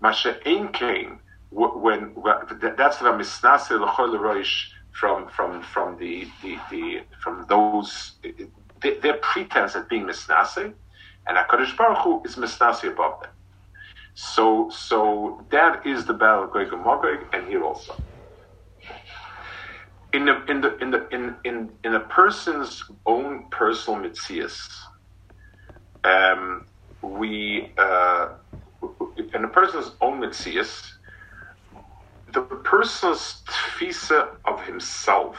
Masha 0.00 0.36
Ein 0.46 0.68
Kain, 0.72 1.18
when 1.50 2.14
that's 2.76 2.98
the 2.98 3.12
misnase 3.12 3.70
l'chol 3.70 4.18
roish 4.18 4.70
from 4.92 5.28
from 5.28 5.62
from 5.62 5.96
the, 5.98 6.26
the, 6.42 6.58
the 6.70 7.00
from 7.22 7.46
those 7.48 8.12
their 9.02 9.18
pretense 9.18 9.76
at 9.76 9.88
being 9.90 10.06
misnase, 10.06 10.74
and 11.28 11.38
Hakadosh 11.38 11.76
Baruch 11.76 11.98
Hu 12.04 12.22
is 12.26 12.36
misnase 12.36 12.90
above 12.92 13.20
them. 13.22 13.32
So 14.14 14.70
so 14.70 15.46
that 15.52 15.86
is 15.86 16.06
the 16.06 16.14
battle 16.14 16.44
of 16.44 16.52
Gog 16.52 16.72
and 16.72 16.84
and 17.34 17.48
here 17.48 17.64
also. 17.64 17.94
In 20.12 20.26
the 20.26 20.44
in 20.48 20.60
the 20.62 20.76
in 20.78 20.90
the 20.92 21.08
in 21.12 21.36
in, 21.44 21.70
in 21.84 21.94
a 21.94 22.00
person's 22.00 22.82
own 23.06 23.48
personal 23.50 24.00
mitzias, 24.00 24.58
um, 26.04 26.66
we 27.02 27.74
uh, 27.78 28.28
in 29.34 29.44
a 29.44 29.48
person's 29.48 29.92
own 30.02 30.20
mitzias, 30.20 30.82
the 32.32 32.42
person's 32.42 33.42
tfisa 33.48 34.28
of 34.46 34.64
himself 34.66 35.38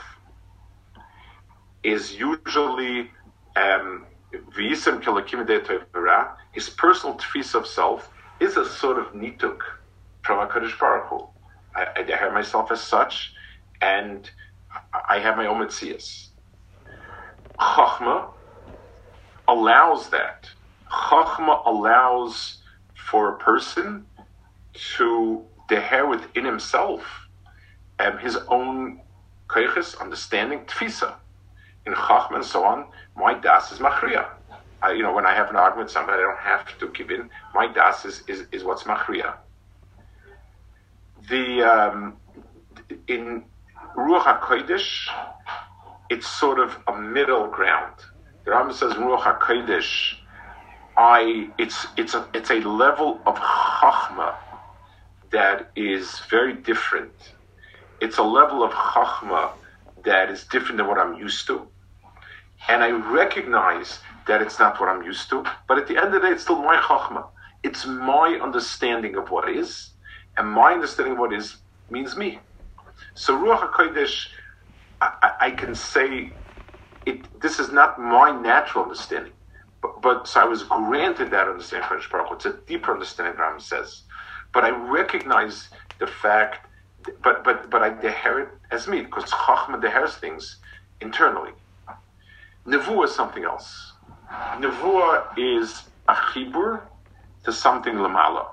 is 1.83 2.15
usually 2.15 3.11
um, 3.55 4.05
his 6.53 6.69
personal 6.69 7.17
tfisa 7.17 7.55
of 7.55 7.67
self 7.67 8.09
is 8.39 8.57
a 8.57 8.65
sort 8.67 8.99
of 8.99 9.13
nituk 9.13 9.59
from 10.23 10.47
HaKadosh 10.47 10.77
Baruch 10.79 11.07
Hu. 11.09 11.27
I, 11.75 11.87
I 11.97 12.15
have 12.15 12.33
myself 12.33 12.71
as 12.71 12.81
such, 12.81 13.33
and 13.81 14.29
I 15.09 15.19
have 15.19 15.37
my 15.37 15.47
own 15.47 15.65
mitzias. 15.65 16.29
Chachma 17.59 18.31
allows 19.47 20.09
that. 20.09 20.49
Chachma 20.91 21.65
allows 21.65 22.61
for 22.95 23.35
a 23.35 23.37
person 23.37 24.05
to 24.97 25.45
deher 25.69 26.09
within 26.09 26.45
himself 26.45 27.03
um, 27.99 28.17
his 28.17 28.37
own 28.49 29.01
koiches, 29.47 29.99
understanding, 29.99 30.59
tfisa. 30.65 31.15
In 31.85 31.93
Chachma 31.93 32.35
and 32.35 32.45
so 32.45 32.63
on, 32.63 32.85
my 33.15 33.33
das 33.33 33.71
is 33.71 33.79
machria. 33.79 34.27
I, 34.81 34.91
you 34.91 35.03
know, 35.03 35.13
when 35.13 35.25
I 35.25 35.33
have 35.33 35.49
an 35.49 35.55
argument 35.55 35.87
with 35.87 35.93
somebody, 35.93 36.19
I 36.19 36.21
don't 36.21 36.39
have 36.39 36.77
to 36.79 36.89
give 36.89 37.11
in. 37.11 37.29
My 37.53 37.67
das 37.67 38.05
is, 38.05 38.23
is, 38.27 38.47
is 38.51 38.63
what's 38.63 38.83
machria. 38.83 39.35
The 41.29 41.63
um, 41.63 42.17
in 43.07 43.43
Ruach 43.95 44.23
Hakodesh, 44.23 45.07
it's 46.09 46.27
sort 46.27 46.59
of 46.59 46.77
a 46.87 46.95
middle 46.99 47.47
ground. 47.47 47.95
The 48.43 48.51
Rambam 48.51 48.73
says 48.73 48.91
in 48.91 48.99
Ruach 48.99 49.23
Hakodesh, 49.23 50.15
I 50.97 51.49
it's 51.57 51.87
it's 51.97 52.13
a 52.13 52.27
it's 52.33 52.51
a 52.51 52.59
level 52.59 53.19
of 53.25 53.35
chachma 53.35 54.35
that 55.31 55.71
is 55.75 56.19
very 56.29 56.53
different. 56.53 57.13
It's 58.01 58.17
a 58.17 58.23
level 58.23 58.63
of 58.63 58.71
chachma 58.71 59.51
that 60.03 60.29
is 60.29 60.43
different 60.45 60.77
than 60.77 60.87
what 60.87 60.97
I'm 60.97 61.15
used 61.15 61.47
to. 61.47 61.67
And 62.69 62.83
I 62.83 62.91
recognize 62.91 63.99
that 64.27 64.41
it's 64.41 64.59
not 64.59 64.79
what 64.79 64.89
I'm 64.89 65.03
used 65.03 65.29
to, 65.29 65.43
but 65.67 65.77
at 65.77 65.87
the 65.87 65.97
end 65.97 66.07
of 66.07 66.13
the 66.13 66.19
day, 66.27 66.33
it's 66.33 66.43
still 66.43 66.61
my 66.61 66.77
chachma. 66.77 67.27
It's 67.63 67.85
my 67.85 68.39
understanding 68.41 69.15
of 69.15 69.29
what 69.29 69.49
is, 69.49 69.91
and 70.37 70.49
my 70.49 70.73
understanding 70.73 71.13
of 71.13 71.19
what 71.19 71.33
is 71.33 71.57
means 71.89 72.15
me. 72.15 72.39
So 73.13 73.37
Ruach 73.37 73.71
HaKodesh, 73.71 74.27
I, 75.01 75.31
I, 75.41 75.51
can 75.51 75.75
say, 75.75 76.33
it. 77.05 77.41
this 77.41 77.59
is 77.59 77.71
not 77.71 77.99
my 77.99 78.31
natural 78.31 78.83
understanding. 78.83 79.33
But, 79.81 80.01
but 80.01 80.27
so 80.27 80.41
I 80.41 80.45
was 80.45 80.63
granted 80.63 81.31
that 81.31 81.47
understanding 81.47 81.87
from 82.01 82.25
It's 82.33 82.45
a 82.45 82.53
deeper 82.65 82.93
understanding, 82.93 83.35
Ram 83.37 83.59
says. 83.59 84.03
But 84.53 84.63
I 84.63 84.69
recognize 84.69 85.69
the 85.99 86.07
fact, 86.07 86.67
but 87.21 87.43
but 87.43 87.69
but 87.69 87.83
I 87.83 87.91
deher 87.91 88.43
it 88.43 88.49
as 88.71 88.87
me 88.87 89.01
because 89.01 89.25
Chachma 89.25 89.81
dehers 89.81 90.17
things 90.17 90.57
internally. 91.01 91.51
Nevuah 92.65 93.05
is 93.05 93.15
something 93.15 93.43
else. 93.43 93.93
Nevuah 94.57 95.37
is 95.37 95.83
a 96.07 96.13
chibur 96.13 96.81
to 97.43 97.51
something 97.51 97.93
lamala, 97.95 98.47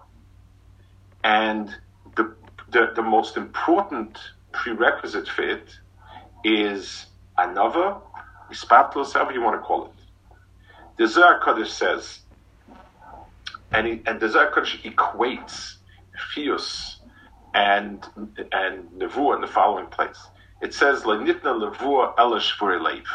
and 1.24 1.74
the, 2.16 2.34
the 2.70 2.92
the 2.94 3.02
most 3.02 3.36
important 3.38 4.18
prerequisite 4.52 5.28
for 5.28 5.42
it 5.42 5.78
is 6.44 7.06
another, 7.38 7.96
ispatlos, 8.50 9.14
however 9.14 9.32
you 9.32 9.40
want 9.40 9.58
to 9.60 9.64
call 9.66 9.86
it. 9.86 9.92
The 10.98 11.06
Zohar 11.08 11.40
Kodesh 11.40 11.68
says, 11.68 12.20
and, 13.72 13.86
he, 13.86 14.02
and 14.06 14.20
the 14.20 14.28
Zohar 14.28 14.50
Kodesh 14.50 14.82
equates 14.82 15.76
Chius 16.34 16.96
and 17.54 18.06
and 18.52 18.90
Nevuah 18.90 19.36
in 19.36 19.40
the 19.40 19.46
following 19.46 19.86
place. 19.86 20.20
It 20.60 20.74
says, 20.74 21.02
"Lenitna 21.04 21.74
Nevuah 21.74 22.14
elish 22.16 22.52
for 22.52 22.78
leiv." 22.78 23.06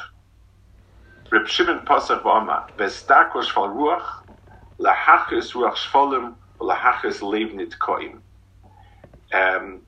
Reb 1.30 1.48
Shimon 1.48 1.86
Pasach 1.86 2.24
v'Ama 2.24 2.64
v'estakos 2.78 3.52
shval 3.52 3.76
ruach 3.76 4.06
lahachis 4.80 5.52
ruach 5.52 5.76
shvolim 5.76 6.36
lahachis 6.62 7.20
leiv 7.22 7.54
nitkoim. 7.54 8.22
Um, 9.34 9.82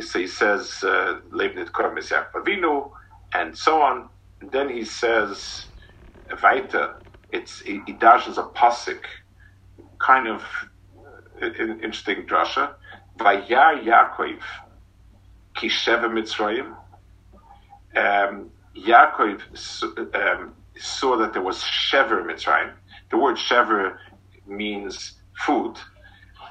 so 0.00 0.18
he 0.20 0.26
says 0.28 0.78
uh, 0.84 1.20
leiv 1.32 1.56
nitkoim 1.56 1.98
is 1.98 2.12
Avinu, 2.34 2.90
and 3.34 3.58
so 3.58 3.82
on. 3.82 4.08
And 4.40 4.52
then 4.52 4.68
he 4.68 4.84
says, 4.84 5.66
weiter, 6.42 6.94
it's 7.32 7.60
he, 7.60 7.80
he 7.86 7.92
dashes 7.92 8.38
a 8.38 8.44
pasuk, 8.44 9.02
kind 10.00 10.28
of 10.28 10.44
an 11.40 11.80
interesting 11.82 12.24
drasha. 12.24 12.74
Vayar 13.18 13.82
Yaakov 13.82 14.38
kisheva 15.56 16.08
Mitzrayim. 16.08 16.76
Um, 17.96 18.50
Yaakov 18.76 19.42
um, 20.14 20.54
saw 20.78 21.16
that 21.18 21.32
there 21.32 21.42
was 21.42 21.58
shever 21.58 22.24
Mitzrayim. 22.24 22.72
The 23.10 23.18
word 23.18 23.36
shever 23.36 23.98
means 24.46 25.14
food. 25.44 25.76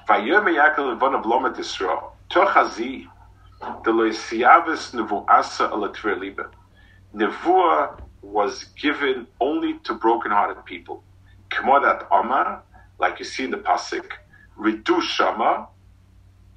Vayom 0.08 0.46
Yaakov 0.46 1.00
levonav 1.00 1.24
lomet 1.24 1.56
Yisrael. 1.56 2.12
Tochazi 2.30 3.08
deloisiavis 3.62 4.94
nevuasa 4.94 5.72
alatver 5.72 6.20
liba. 6.20 6.50
Nevuah 7.16 8.00
was 8.22 8.66
given 8.82 9.28
only 9.40 9.80
to 9.80 9.94
broken-hearted 9.94 10.64
people. 10.66 11.04
Kmodat 11.50 12.08
Omar, 12.12 12.64
like 13.00 13.20
you 13.20 13.26
see 13.26 13.46
in 13.46 13.52
the 13.52 13.58
pasuk, 13.58 14.06
Ridu 14.60 15.02
Shama, 15.02 15.68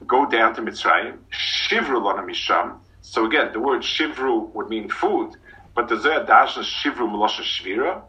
go 0.06 0.26
down 0.26 0.54
to 0.54 0.62
Mitzrayim, 0.62 1.18
Shivru 1.30 2.02
Lana 2.02 2.22
Misham. 2.22 2.78
So 3.02 3.26
again, 3.26 3.52
the 3.52 3.61
word 3.61 3.83
Shivru 3.83 4.52
would 4.54 4.68
mean 4.68 4.88
food, 4.88 5.37
but 5.81 5.88
the 5.88 5.99
Zohar 5.99 6.27
dashes 6.27 6.66
shivru 6.66 7.09
melosha 7.09 7.40
shvira, 7.40 8.03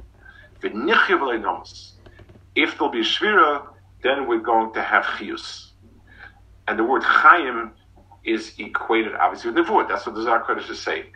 v'nichya 0.62 1.94
If 2.54 2.74
there'll 2.74 2.92
be 2.92 3.00
shvira, 3.00 3.66
then 4.04 4.28
we're 4.28 4.40
going 4.40 4.74
to 4.74 4.84
have 4.84 5.06
chiyus. 5.06 5.70
And 6.68 6.78
the 6.78 6.84
word 6.84 7.02
chayim 7.02 7.72
is 8.26 8.56
equated 8.58 9.16
obviously 9.16 9.52
with 9.52 9.66
nevuah. 9.66 9.88
That's 9.88 10.06
what 10.06 10.16
the 10.16 10.24
Zohar 10.24 10.44
Kodesh 10.44 10.70
is 10.70 10.82
saying. 10.82 11.16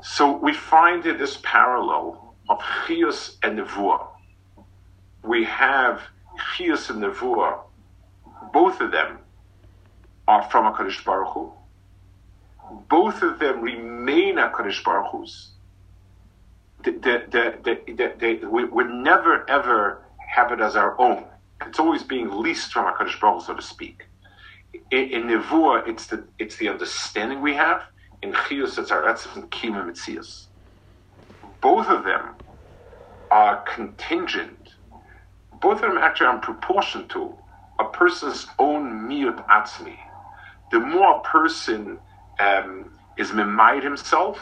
So 0.00 0.38
we 0.38 0.54
find 0.54 1.04
in 1.04 1.18
this 1.18 1.38
parallel 1.42 2.34
of 2.48 2.58
chiyus 2.60 3.36
and 3.42 3.58
nevuah. 3.58 4.06
We 5.22 5.44
have 5.44 6.00
chiyus 6.56 6.88
and 6.88 7.02
nevuah. 7.02 7.60
Both 8.54 8.80
of 8.80 8.90
them 8.90 9.18
are 10.26 10.44
from 10.44 10.64
a 10.64 10.72
Kodesh 10.72 11.04
Baruch 11.04 11.34
Hu. 11.34 11.52
Both 12.88 13.22
of 13.22 13.38
them 13.38 13.60
remain 13.60 14.38
a 14.38 14.48
Kodesh 14.50 14.82
Baruch 14.82 15.10
Hu's. 15.10 15.50
The, 16.84 16.92
the, 16.92 17.78
the, 17.86 18.12
the, 18.18 18.46
we 18.48 18.64
would 18.64 18.90
never 18.90 19.48
ever 19.50 20.02
have 20.28 20.52
it 20.52 20.60
as 20.60 20.76
our 20.76 21.00
own. 21.00 21.24
It's 21.66 21.78
always 21.78 22.02
being 22.02 22.30
leased 22.30 22.72
from 22.72 22.86
a 22.86 22.92
Kodesh 22.92 23.20
Baruch 23.20 23.42
Hu, 23.42 23.46
so 23.46 23.54
to 23.54 23.62
speak. 23.62 24.04
In, 24.90 25.10
in 25.10 25.22
Nevuah, 25.24 25.88
it's 25.88 26.06
the, 26.06 26.24
it's 26.38 26.56
the 26.56 26.68
understanding 26.68 27.40
we 27.40 27.54
have. 27.54 27.82
In 28.22 28.32
Chiyus, 28.32 28.78
it's 28.78 28.90
our 28.90 29.02
Etzef 29.02 29.34
and 29.36 29.50
Kima 29.50 29.84
Mitzias. 29.84 30.46
Both 31.60 31.88
of 31.88 32.04
them 32.04 32.34
are 33.30 33.62
contingent. 33.62 34.74
Both 35.60 35.82
of 35.82 35.92
them 35.92 35.98
actually 35.98 36.28
are 36.28 36.34
in 36.34 36.40
proportion 36.40 37.08
to 37.08 37.34
a 37.78 37.84
person's 37.84 38.46
own 38.58 39.08
miyut 39.08 39.46
atzmi 39.48 39.96
the 40.70 40.80
more 40.80 41.18
a 41.18 41.20
person 41.20 41.98
um, 42.38 42.90
is 43.16 43.30
memide 43.30 43.82
himself, 43.82 44.38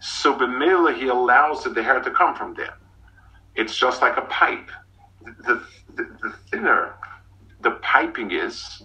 so 0.00 0.34
b'mela 0.34 0.94
he 0.94 1.08
allows 1.08 1.64
the 1.64 1.82
hair 1.82 2.00
to 2.00 2.10
come 2.10 2.34
from 2.34 2.54
there. 2.54 2.76
It's 3.54 3.76
just 3.76 4.02
like 4.02 4.16
a 4.16 4.22
pipe. 4.22 4.70
The, 5.24 5.62
the, 5.94 6.04
the 6.22 6.34
thinner 6.50 6.94
the 7.62 7.72
piping 7.82 8.30
is, 8.30 8.82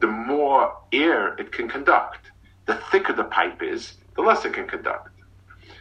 the 0.00 0.06
more 0.06 0.74
air 0.92 1.34
it 1.34 1.52
can 1.52 1.68
conduct. 1.68 2.30
The 2.66 2.76
thicker 2.90 3.12
the 3.12 3.24
pipe 3.24 3.62
is, 3.62 3.94
the 4.14 4.22
less 4.22 4.44
it 4.44 4.54
can 4.54 4.66
conduct. 4.66 5.10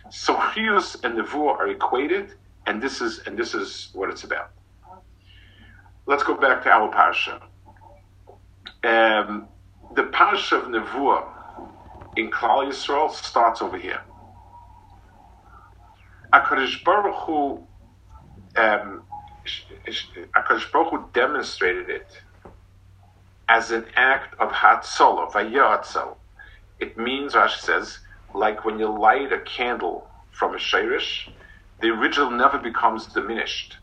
So 0.09 0.35
chiyus 0.35 1.01
and 1.03 1.17
nevuah 1.17 1.59
are 1.59 1.67
equated, 1.69 2.33
and 2.65 2.81
this 2.81 2.99
is 2.99 3.19
and 3.25 3.37
this 3.37 3.53
is 3.53 3.89
what 3.93 4.09
it's 4.09 4.23
about. 4.23 4.51
Let's 6.07 6.23
go 6.23 6.35
back 6.35 6.63
to 6.63 6.69
our 6.69 6.91
parsha. 6.91 7.41
Um, 8.83 9.47
the 9.95 10.03
Parsha 10.03 10.53
of 10.53 10.63
Nevuah 10.65 11.27
in 12.15 12.29
Klal 12.29 12.67
Yisrael 12.67 13.11
starts 13.11 13.61
over 13.61 13.77
here. 13.77 14.01
Akadosh 16.33 16.83
Baruch 16.83 17.15
Hu, 17.25 17.67
um, 18.55 19.03
Akadosh 20.35 20.71
Baruch 20.71 20.89
Hu 20.91 21.09
demonstrated 21.13 21.89
it 21.89 22.21
as 23.49 23.71
an 23.71 23.85
act 23.95 24.35
of 24.39 24.49
Hatzolah, 24.51 25.31
Vayatzel. 25.31 26.15
It 26.79 26.97
means, 26.97 27.33
Rashi 27.33 27.59
says, 27.59 27.99
like 28.33 28.63
when 28.63 28.79
you 28.79 28.87
light 28.87 29.33
a 29.33 29.39
candle 29.41 30.07
from 30.31 30.55
a 30.55 30.57
shirish, 30.57 31.23
the 31.81 31.89
original 31.89 32.31
never 32.31 32.57
becomes 32.57 33.07
diminished, 33.07 33.77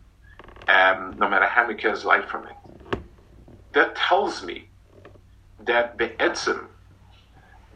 um, 0.69 1.17
no 1.19 1.29
matter 1.29 1.47
how 1.47 1.67
many 1.67 1.79
candles 1.79 2.05
light 2.05 2.29
from 2.29 2.47
it. 2.47 2.57
That 3.75 3.95
tells 3.95 4.43
me 4.43 4.71
that 5.67 5.99
be'etzim, 5.99 6.69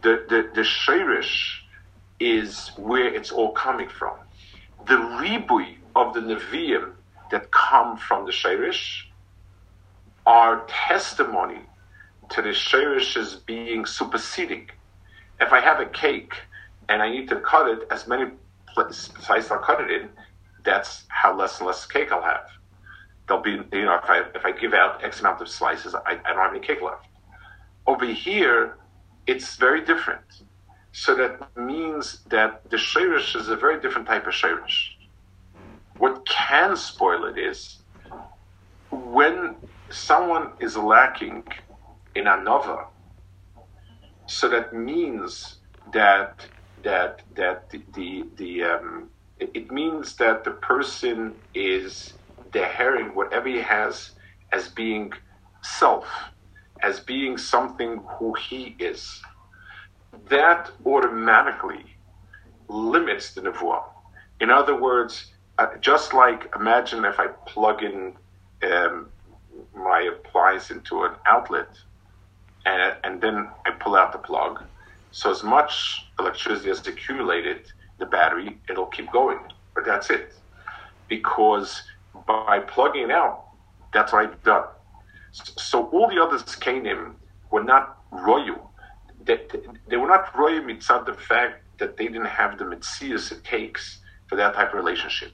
the, 0.03 0.25
the, 0.29 0.51
the 0.55 0.61
shirish 0.63 1.59
is 2.21 2.71
where 2.77 3.13
it's 3.13 3.31
all 3.31 3.53
coming 3.53 3.89
from. 3.89 4.17
The 4.87 4.95
ribui 4.95 5.77
of 5.95 6.15
the 6.15 6.21
Nevi'im 6.21 6.93
that 7.31 7.51
come 7.51 7.97
from 7.97 8.27
the 8.27 8.33
shirish 8.33 9.03
are 10.27 10.65
testimony 10.69 11.61
to 12.31 12.43
the 12.43 12.51
shirish 12.51 13.17
as 13.17 13.37
being 13.37 13.87
superseding. 13.87 14.71
If 15.41 15.53
I 15.53 15.61
have 15.61 15.81
a 15.81 15.87
cake 15.87 16.35
and 16.89 17.03
I 17.03 17.11
need 17.11 17.29
to 17.29 17.41
cut 17.41 17.69
it 17.69 17.87
as 17.91 18.07
many 18.07 18.31
slices 18.91 19.51
I'll 19.51 19.59
cut 19.59 19.81
it 19.81 19.91
in, 19.91 20.09
that's 20.65 21.05
how 21.09 21.37
less 21.37 21.59
and 21.59 21.67
less 21.67 21.87
cake 21.87 22.13
I'll 22.13 22.23
have. 22.23 22.47
There'll 23.27 23.43
be, 23.43 23.51
you 23.51 23.85
know, 23.85 23.99
if 24.03 24.09
I, 24.09 24.23
if 24.35 24.45
I 24.45 24.53
give 24.53 24.75
out 24.75 25.05
X 25.05 25.21
amount 25.21 25.41
of 25.41 25.49
slices, 25.49 25.95
I, 25.95 26.13
I 26.13 26.15
don't 26.15 26.37
have 26.37 26.55
any 26.55 26.61
cake 26.61 26.83
left. 26.83 27.07
Over 27.87 28.07
here, 28.07 28.77
it's 29.27 29.57
very 29.57 29.85
different. 29.85 30.25
So 30.93 31.15
that 31.17 31.41
means 31.57 32.23
that 32.31 32.63
the 32.71 32.77
shirish 32.79 33.37
is 33.37 33.49
a 33.49 33.57
very 33.57 33.81
different 33.81 34.09
type 34.09 34.27
of 34.27 34.35
shirish. 34.35 34.79
What 35.99 36.27
can 36.27 36.77
spoil 36.77 37.27
it 37.27 37.39
is 37.39 37.83
when 38.91 39.57
someone 39.91 40.53
is 40.61 40.77
lacking 40.77 41.45
in 42.15 42.27
another. 42.29 42.79
So 44.29 44.49
that 44.51 44.75
means 44.75 45.61
that 45.93 46.49
that 46.85 47.23
that 47.37 47.71
the 47.71 47.85
the, 47.95 48.25
the 48.37 48.65
um, 48.65 49.11
it, 49.39 49.51
it 49.55 49.73
means 49.73 50.17
that 50.17 50.45
the 50.45 50.53
person 50.53 51.37
is 51.55 52.15
deherring 52.53 53.15
whatever 53.15 53.49
he 53.49 53.61
has 53.61 54.13
as 54.53 54.69
being 54.69 55.13
self 55.63 56.07
as 56.83 57.01
being 57.01 57.39
something 57.39 58.01
who 58.19 58.35
he 58.35 58.77
is, 58.79 59.23
that 60.29 60.71
automatically 60.85 61.85
limits 62.69 63.35
the 63.35 63.41
nevuah. 63.41 63.85
In 64.41 64.51
other 64.51 64.79
words, 64.79 65.33
uh, 65.59 65.77
just 65.81 66.13
like 66.15 66.51
imagine 66.57 67.05
if 67.05 67.21
I 67.21 67.29
plug 67.47 67.83
in 67.83 68.15
um, 68.63 69.09
my 69.75 70.01
appliance 70.03 70.71
into 70.71 71.05
an 71.05 71.13
outlet 71.27 71.69
and, 72.67 72.97
and 73.05 73.21
then 73.21 73.49
I 73.67 73.71
pull 73.71 73.97
out 73.97 74.13
the 74.13 74.19
plug. 74.19 74.63
So 75.11 75.31
as 75.31 75.43
much 75.43 76.07
electricity 76.19 76.71
as 76.71 76.87
accumulated, 76.87 77.71
the 77.99 78.07
battery, 78.07 78.59
it'll 78.69 78.87
keep 78.87 79.13
going. 79.13 79.39
But 79.75 79.85
that's 79.85 80.11
it. 80.11 80.35
Because 81.09 81.83
by 82.27 82.61
plugging 82.61 83.11
out, 83.11 83.45
that's 83.93 84.13
what 84.13 84.27
I've 84.27 84.43
done. 84.43 84.65
So 85.33 85.87
all 85.89 86.09
the 86.09 86.23
others 86.23 86.43
Canim 86.43 87.15
were 87.51 87.65
not 87.65 87.99
royal. 88.11 88.73
They, 89.25 89.41
they 89.89 89.97
were 89.97 90.09
not 90.09 90.37
royal 90.37 90.63
mitzad 90.63 91.07
the 91.07 91.15
fact 91.15 91.63
that 91.79 91.97
they 91.97 92.07
didn't 92.07 92.27
have 92.27 92.59
the 92.59 92.65
mitzias 92.65 93.33
it 93.33 93.43
takes 93.45 94.01
for 94.29 94.37
that 94.37 94.55
type 94.55 94.69
of 94.69 94.75
relationship. 94.75 95.33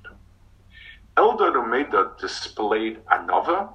Eldad 1.17 1.55
Medad 1.55 2.19
displayed 2.19 2.99
another, 3.11 3.69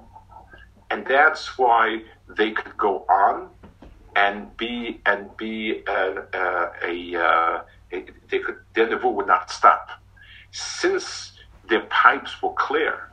and 0.90 1.06
that's 1.06 1.58
why 1.58 2.02
they 2.26 2.52
could 2.52 2.76
go 2.76 3.00
on 3.08 3.50
and 4.16 4.56
be 4.56 5.00
and 5.04 5.36
be 5.36 5.82
uh, 5.86 6.14
uh, 6.32 6.70
a, 6.82 7.16
uh, 7.16 7.62
a, 7.92 8.06
they 8.30 8.38
could 8.38 8.56
their 8.74 8.86
nevuah 8.86 9.12
would 9.12 9.26
not 9.26 9.50
stop 9.50 9.88
since 10.52 11.32
their 11.68 11.82
pipes 11.90 12.40
were 12.42 12.52
clear 12.52 13.10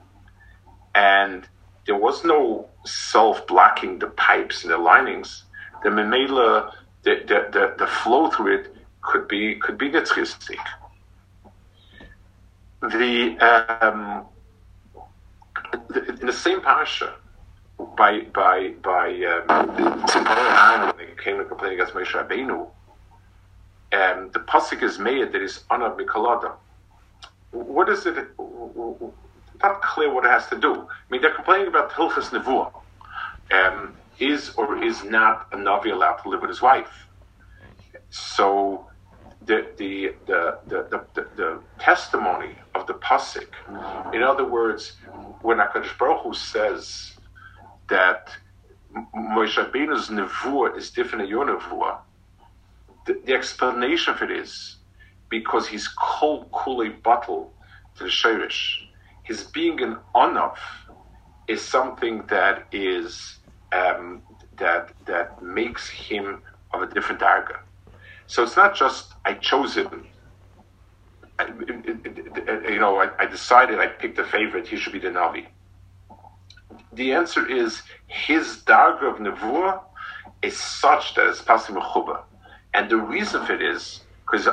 and 0.94 1.48
there 1.86 1.96
was 1.96 2.24
no 2.24 2.68
self 2.86 3.46
blocking 3.48 4.00
the 4.00 4.08
pipes 4.08 4.64
and 4.64 4.72
the 4.72 4.78
linings. 4.78 5.44
The 5.84 5.90
memela, 5.90 6.74
the, 7.04 7.16
the, 7.28 7.50
the, 7.52 7.76
the 7.78 7.88
flow 7.88 8.30
through 8.30 8.60
it 8.60 8.76
could 9.02 9.28
be 9.28 9.56
could 9.56 9.78
be 9.78 9.90
nitzchistic. 9.90 10.60
The, 12.82 13.38
um, 13.82 14.26
the 15.90 16.06
in 16.20 16.28
the 16.28 16.34
same 16.34 16.62
parsha 16.62 17.14
by 17.98 18.22
by 18.34 18.74
by 18.82 19.08
um, 19.26 19.78
when 19.78 20.98
they 20.98 21.24
came 21.24 21.38
to 21.38 21.46
complain 21.46 21.74
against 21.74 21.94
Moshe 21.94 22.12
Rabbeinu, 22.12 22.68
um, 23.94 24.30
the 24.32 24.40
pasuk 24.40 24.84
is 24.84 25.00
made 25.00 25.32
that 25.32 25.42
is 25.42 25.64
honor 25.70 25.92
mikolada. 25.92 26.54
What 27.52 27.90
is 27.90 28.06
it? 28.06 28.16
Not 29.64 29.82
clear 29.82 30.14
what 30.14 30.26
it 30.26 30.30
has 30.32 30.48
to 30.48 30.60
do. 30.60 30.74
I 30.74 30.88
mean, 31.10 31.22
they're 31.22 31.34
complaining 31.34 31.68
about 31.68 31.92
Hilchas 31.92 32.30
Nevuah. 32.30 32.72
Um, 33.52 33.96
is 34.20 34.52
or 34.58 34.82
is 34.84 35.04
not 35.04 35.48
a 35.52 35.58
Navi 35.58 35.92
allowed 35.92 36.18
to 36.18 36.30
live 36.30 36.42
with 36.42 36.50
his 36.50 36.62
wife? 36.62 37.08
So 38.10 38.88
the 39.42 39.68
the 39.78 40.16
the 40.28 40.60
the, 40.68 41.06
the, 41.14 41.28
the 41.36 41.64
testimony 41.80 42.56
of 42.76 42.88
the 42.88 42.94
pasuk, 42.94 43.48
in 44.14 44.22
other 44.22 44.46
words, 44.46 44.98
when 45.42 45.58
Hakadosh 45.58 45.98
Baruch 45.98 46.24
Hu 46.24 46.34
says 46.34 47.14
that 47.90 48.30
Moshe 49.16 49.56
Rabbeinu's 49.56 50.10
nevuah 50.10 50.78
is 50.78 50.92
different 50.92 51.24
than 51.24 51.30
your 51.30 51.46
nevuah, 51.46 51.98
the, 53.08 53.20
the 53.26 53.34
explanation 53.34 54.14
for 54.16 54.26
it 54.26 54.32
is 54.32 54.78
because 55.30 55.68
he's 55.68 55.88
kol 55.88 56.46
kule 56.64 56.90
bottle 57.04 57.54
to 57.96 58.04
the 58.04 58.10
shirish 58.10 58.78
his 59.32 59.44
being 59.44 59.82
an 59.88 59.96
onav 60.14 60.58
is 61.48 61.62
something 61.76 62.16
that 62.36 62.56
is 62.74 63.38
um, 63.80 64.22
that 64.58 64.84
that 65.12 65.42
makes 65.42 65.84
him 65.90 66.26
of 66.74 66.82
a 66.82 66.88
different 66.96 67.22
darga. 67.22 67.58
So 68.28 68.44
it's 68.44 68.58
not 68.64 68.72
just 68.84 69.14
I 69.30 69.34
chose 69.50 69.72
him. 69.82 70.08
you 72.74 72.80
know, 72.84 72.94
I, 73.04 73.08
I, 73.24 73.26
decided 73.26 73.80
I 73.80 73.88
picked 74.02 74.20
a 74.20 74.28
favorite. 74.36 74.68
He 74.68 74.78
should 74.78 74.94
be 74.94 75.04
the 75.08 75.14
Navi. 75.20 75.46
The 77.00 77.14
answer 77.14 77.44
is 77.62 77.82
his 78.08 78.46
darg 78.72 78.98
of 79.10 79.16
Nevuah 79.26 79.80
is 80.44 80.56
such 80.58 81.16
that 81.16 81.26
it's 81.32 81.42
passing 81.42 81.76
mechuba, 81.76 82.18
and 82.76 82.84
the 82.94 82.98
reason 82.98 83.46
for 83.46 83.54
it 83.54 83.62
is 83.62 84.02
because 84.32 84.46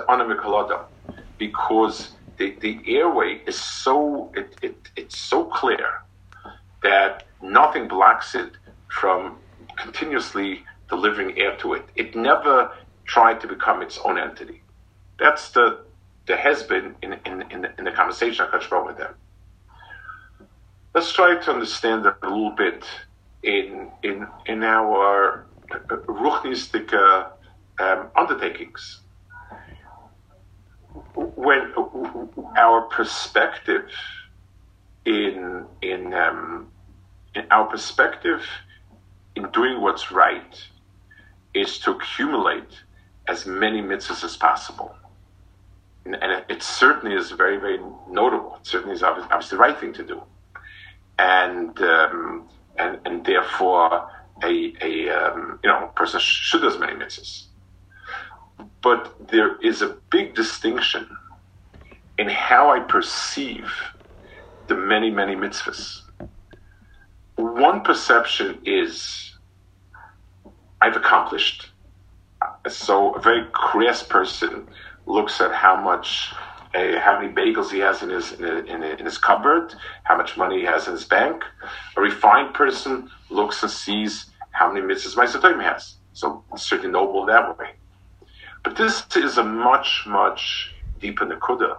because 1.46 2.17
the, 2.38 2.56
the 2.60 2.80
airway 2.86 3.40
is 3.46 3.58
so 3.58 4.32
it, 4.34 4.56
it 4.62 4.76
it's 4.96 5.18
so 5.18 5.44
clear 5.44 6.02
that 6.82 7.24
nothing 7.42 7.88
blocks 7.88 8.34
it 8.34 8.52
from 8.88 9.36
continuously 9.76 10.64
delivering 10.88 11.38
air 11.38 11.56
to 11.56 11.74
it. 11.74 11.84
It 11.96 12.16
never 12.16 12.72
tried 13.04 13.40
to 13.40 13.46
become 13.46 13.82
its 13.82 13.98
own 14.04 14.18
entity. 14.18 14.62
That's 15.18 15.50
the 15.50 15.84
the 16.26 16.36
has 16.36 16.62
been 16.62 16.94
in, 17.02 17.14
in, 17.24 17.42
in, 17.50 17.62
the, 17.62 17.70
in 17.78 17.84
the 17.84 17.92
conversation 17.92 18.46
I 18.46 18.50
touched 18.50 18.70
with 18.70 18.98
them. 18.98 19.14
Let's 20.94 21.12
try 21.12 21.36
to 21.36 21.50
understand 21.50 22.04
that 22.04 22.18
a 22.22 22.28
little 22.28 22.50
bit 22.50 22.84
in 23.42 23.90
in 24.02 24.26
in 24.46 24.62
our 24.62 25.46
ruchnistic 25.70 26.92
um, 27.80 28.08
undertakings. 28.16 29.00
When 31.18 31.72
our 32.56 32.82
perspective 32.82 33.90
in 35.04 35.66
in 35.82 36.14
um, 36.14 36.68
in 37.34 37.46
our 37.50 37.66
perspective 37.66 38.44
in 39.34 39.50
doing 39.50 39.80
what's 39.80 40.10
right 40.12 40.68
is 41.54 41.78
to 41.80 41.92
accumulate 41.92 42.82
as 43.26 43.46
many 43.46 43.80
mitzvahs 43.80 44.24
as 44.24 44.36
possible. 44.36 44.94
And, 46.04 46.14
and 46.16 46.44
it, 46.48 46.62
certainly 46.62 47.14
is 47.14 47.30
very, 47.32 47.58
very 47.58 47.78
notable. 48.08 48.56
It 48.60 48.66
certainly 48.66 48.94
is 48.94 49.02
obviously, 49.02 49.30
obviously 49.32 49.56
the 49.56 49.60
right 49.60 49.78
thing 49.78 49.92
to 49.94 50.02
do. 50.02 50.22
And, 51.18 51.80
um, 51.82 52.48
and, 52.78 52.98
and 53.04 53.24
therefore, 53.24 54.10
a, 54.42 54.72
a 54.80 55.10
um, 55.10 55.58
you 55.62 55.70
know, 55.70 55.90
person 55.94 56.20
should 56.20 56.62
do 56.62 56.68
as 56.68 56.78
many 56.78 56.94
mitzvahs. 56.94 57.47
But 58.82 59.28
there 59.28 59.56
is 59.60 59.82
a 59.82 59.96
big 60.10 60.34
distinction 60.34 61.08
in 62.18 62.28
how 62.28 62.70
I 62.70 62.80
perceive 62.80 63.70
the 64.66 64.76
many, 64.76 65.10
many 65.10 65.34
mitzvahs. 65.34 66.02
One 67.36 67.82
perception 67.82 68.58
is 68.64 69.34
I've 70.80 70.96
accomplished. 70.96 71.70
So 72.68 73.14
a 73.14 73.20
very 73.20 73.46
crass 73.52 74.02
person 74.02 74.68
looks 75.06 75.40
at 75.40 75.52
how 75.52 75.80
much, 75.80 76.32
uh, 76.74 76.98
how 77.00 77.20
many 77.20 77.32
bagels 77.32 77.70
he 77.70 77.78
has 77.78 78.02
in 78.02 78.10
his 78.10 78.32
in, 78.32 78.44
in, 78.68 78.82
in, 78.82 79.04
his 79.04 79.18
cupboard, 79.18 79.74
how 80.04 80.16
much 80.16 80.36
money 80.36 80.60
he 80.60 80.64
has 80.64 80.86
in 80.86 80.92
his 80.92 81.04
bank. 81.04 81.42
A 81.96 82.00
refined 82.00 82.54
person 82.54 83.10
looks 83.30 83.62
and 83.62 83.72
sees 83.72 84.26
how 84.50 84.72
many 84.72 84.86
mitzvahs 84.86 85.16
Ma'aseh 85.16 85.62
has. 85.62 85.96
So 86.12 86.44
certainly 86.56 86.92
noble 86.92 87.26
that 87.26 87.58
way. 87.58 87.77
But 88.64 88.76
this 88.76 89.04
is 89.16 89.38
a 89.38 89.44
much, 89.44 90.04
much 90.06 90.72
deeper 91.00 91.26
nakuda. 91.26 91.78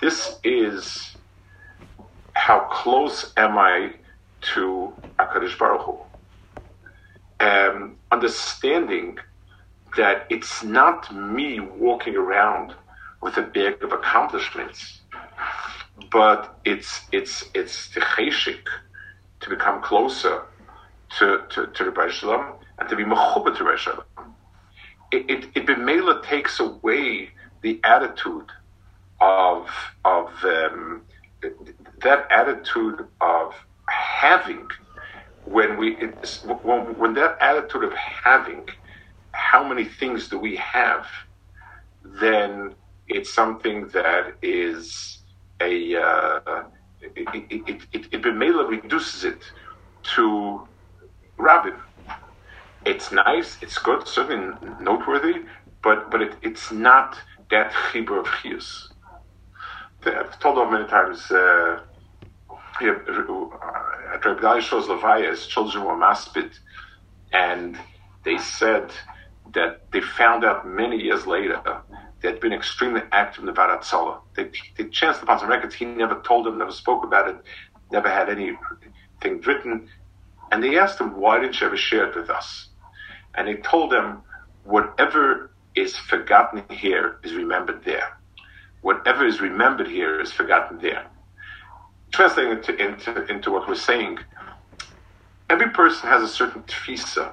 This 0.00 0.38
is 0.44 1.16
how 2.34 2.60
close 2.70 3.32
am 3.36 3.58
I 3.58 3.92
to 4.54 4.92
Akadosh 5.18 5.58
Baruch 5.58 5.82
Hu? 5.82 5.98
Understanding 8.12 9.18
that 9.96 10.26
it's 10.30 10.62
not 10.62 11.14
me 11.14 11.60
walking 11.60 12.16
around 12.16 12.74
with 13.22 13.36
a 13.36 13.42
bag 13.42 13.82
of 13.82 13.92
accomplishments, 13.92 15.00
but 16.10 16.58
it's 16.64 17.02
it's 17.12 17.44
it's 17.54 17.88
the 17.94 18.00
cheshik 18.00 18.66
to 19.40 19.50
become 19.50 19.82
closer 19.82 20.42
to 21.18 21.42
to, 21.50 21.66
to 21.68 21.84
the 21.84 22.08
Shalom 22.10 22.54
and 22.78 22.88
to 22.88 22.96
be 22.96 23.04
mechuba 23.04 23.56
to 23.56 23.64
Rebbe 23.64 23.78
Shalom. 23.78 24.15
B'meila 25.86 26.20
takes 26.24 26.58
away 26.58 27.30
the 27.62 27.80
attitude 27.84 28.50
of 29.20 29.68
of 30.04 30.28
um, 30.44 31.02
that 32.02 32.26
attitude 32.30 33.06
of 33.20 33.54
having 33.88 34.66
when 35.44 35.76
we 35.76 35.94
when, 36.64 36.98
when 36.98 37.14
that 37.14 37.38
attitude 37.40 37.84
of 37.84 37.92
having 37.94 38.68
how 39.30 39.62
many 39.66 39.84
things 39.84 40.28
do 40.28 40.38
we 40.38 40.56
have 40.56 41.06
then 42.02 42.74
it's 43.08 43.32
something 43.32 43.86
that 43.88 44.34
is 44.42 45.18
a 45.60 45.94
uh, 45.94 46.64
it, 47.00 47.28
it, 47.32 47.62
it, 47.68 47.82
it, 47.92 48.06
it 48.12 48.26
reduces 48.26 49.24
it 49.24 49.42
to 50.02 50.66
rabbin. 51.36 51.74
It's 52.84 53.10
nice, 53.12 53.56
it's 53.62 53.78
good, 53.78 54.06
certainly 54.06 54.56
noteworthy, 54.80 55.42
but 55.82 56.10
but 56.10 56.22
it, 56.22 56.34
it's 56.42 56.72
not 56.72 57.18
that 57.50 57.72
chibur 57.72 58.20
of 58.20 58.26
chiyus. 58.26 58.88
I've 60.04 60.38
told 60.38 60.56
them 60.56 60.72
many 60.72 60.86
times. 60.86 61.30
Uh, 61.30 61.80
at 62.78 64.24
Rabbi 64.24 64.40
Daishos 64.40 64.86
Levias, 64.86 65.48
children 65.48 65.84
were 65.84 65.96
maspid, 65.96 66.52
and 67.32 67.78
they 68.24 68.38
said 68.38 68.92
that 69.54 69.90
they 69.92 70.00
found 70.00 70.44
out 70.44 70.68
many 70.68 70.96
years 70.96 71.26
later 71.26 71.60
they 72.20 72.28
had 72.28 72.40
been 72.40 72.52
extremely 72.52 73.02
active 73.12 73.40
in 73.40 73.46
the 73.46 73.52
Vaad 73.52 73.78
Hatzalah. 73.78 74.20
They, 74.34 74.50
they 74.76 74.88
chanced 74.90 75.22
upon 75.22 75.38
some 75.38 75.48
records. 75.48 75.74
He 75.74 75.84
never 75.84 76.20
told 76.22 76.46
them, 76.46 76.58
never 76.58 76.72
spoke 76.72 77.04
about 77.04 77.28
it, 77.28 77.36
never 77.90 78.08
had 78.08 78.28
anything 78.28 78.58
written. 79.22 79.88
And 80.50 80.62
they 80.62 80.78
asked 80.78 81.00
him, 81.00 81.16
why 81.16 81.40
didn't 81.40 81.60
you 81.60 81.66
ever 81.66 81.76
share 81.76 82.08
it 82.08 82.16
with 82.16 82.30
us? 82.30 82.68
And 83.34 83.48
he 83.48 83.54
told 83.56 83.92
them, 83.92 84.22
whatever 84.64 85.52
is 85.76 85.96
forgotten 85.96 86.64
here 86.70 87.18
is 87.22 87.34
remembered 87.34 87.84
there. 87.84 88.18
Whatever 88.80 89.26
is 89.26 89.40
remembered 89.40 89.88
here 89.88 90.20
is 90.20 90.32
forgotten 90.32 90.78
there 90.78 91.06
translating 92.16 92.52
into, 92.52 92.76
into, 92.76 93.26
into 93.26 93.50
what 93.50 93.68
we're 93.68 93.74
saying, 93.74 94.18
every 95.50 95.68
person 95.70 96.08
has 96.08 96.22
a 96.22 96.28
certain 96.28 96.62
tfisa 96.62 97.32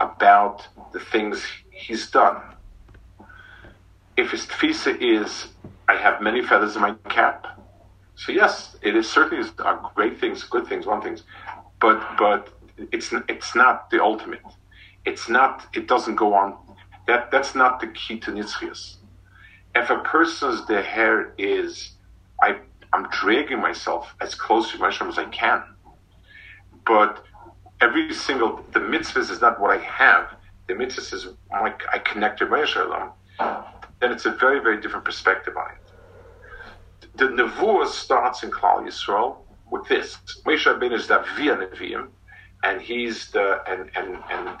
about 0.00 0.66
the 0.92 1.00
things 1.00 1.44
he's 1.70 2.10
done. 2.10 2.42
If 4.16 4.32
his 4.32 4.46
tfisa 4.46 5.00
is, 5.00 5.48
I 5.88 5.96
have 5.96 6.20
many 6.20 6.42
feathers 6.42 6.74
in 6.76 6.82
my 6.82 6.94
cap, 7.08 7.46
so 8.16 8.32
yes, 8.32 8.76
it 8.82 8.96
is 8.96 9.08
certainly 9.08 9.48
are 9.60 9.90
great 9.94 10.20
things, 10.20 10.42
good 10.44 10.66
things, 10.66 10.86
one 10.86 11.00
things, 11.00 11.22
but 11.80 12.04
but 12.18 12.50
it's 12.92 13.14
it's 13.28 13.54
not 13.54 13.90
the 13.90 14.02
ultimate. 14.02 14.42
It's 15.06 15.30
not. 15.30 15.66
It 15.72 15.88
doesn't 15.88 16.16
go 16.16 16.34
on. 16.34 16.58
That 17.10 17.32
that's 17.32 17.56
not 17.56 17.80
the 17.80 17.88
key 17.88 18.20
to 18.20 18.30
nitzchias. 18.30 18.94
If 19.74 19.90
a 19.90 19.98
person's 19.98 20.64
the 20.68 20.80
hair 20.80 21.34
is, 21.38 21.94
I 22.40 22.58
I'm 22.92 23.08
dragging 23.10 23.60
myself 23.60 24.14
as 24.20 24.36
close 24.36 24.70
to 24.70 24.78
Hashem 24.78 25.08
as 25.08 25.18
I 25.18 25.24
can. 25.24 25.64
But 26.86 27.24
every 27.80 28.14
single 28.14 28.64
the 28.70 28.78
mitzvahs 28.78 29.28
is 29.28 29.40
not 29.40 29.58
what 29.60 29.76
I 29.76 29.82
have. 29.82 30.36
The 30.68 30.74
mitzvahs 30.74 31.12
is 31.12 31.26
like 31.50 31.82
I 31.92 31.98
connect 31.98 32.38
to 32.38 32.46
Hashem. 32.46 32.88
Then 33.98 34.12
it's 34.12 34.26
a 34.26 34.30
very 34.30 34.60
very 34.60 34.80
different 34.80 35.04
perspective 35.04 35.56
on 35.56 35.68
it. 35.72 37.16
The 37.16 37.24
nevuah 37.24 37.88
starts 37.88 38.44
in 38.44 38.52
Klal 38.52 38.86
Yisrael 38.86 39.38
with 39.68 39.84
this. 39.88 40.16
Moshe 40.46 40.92
is 40.92 41.08
the 41.08 41.24
via 41.36 41.56
neviim, 41.56 42.06
and 42.62 42.80
he's 42.80 43.32
the 43.32 43.64
and 43.66 43.90
and 43.96 44.22
and 44.30 44.58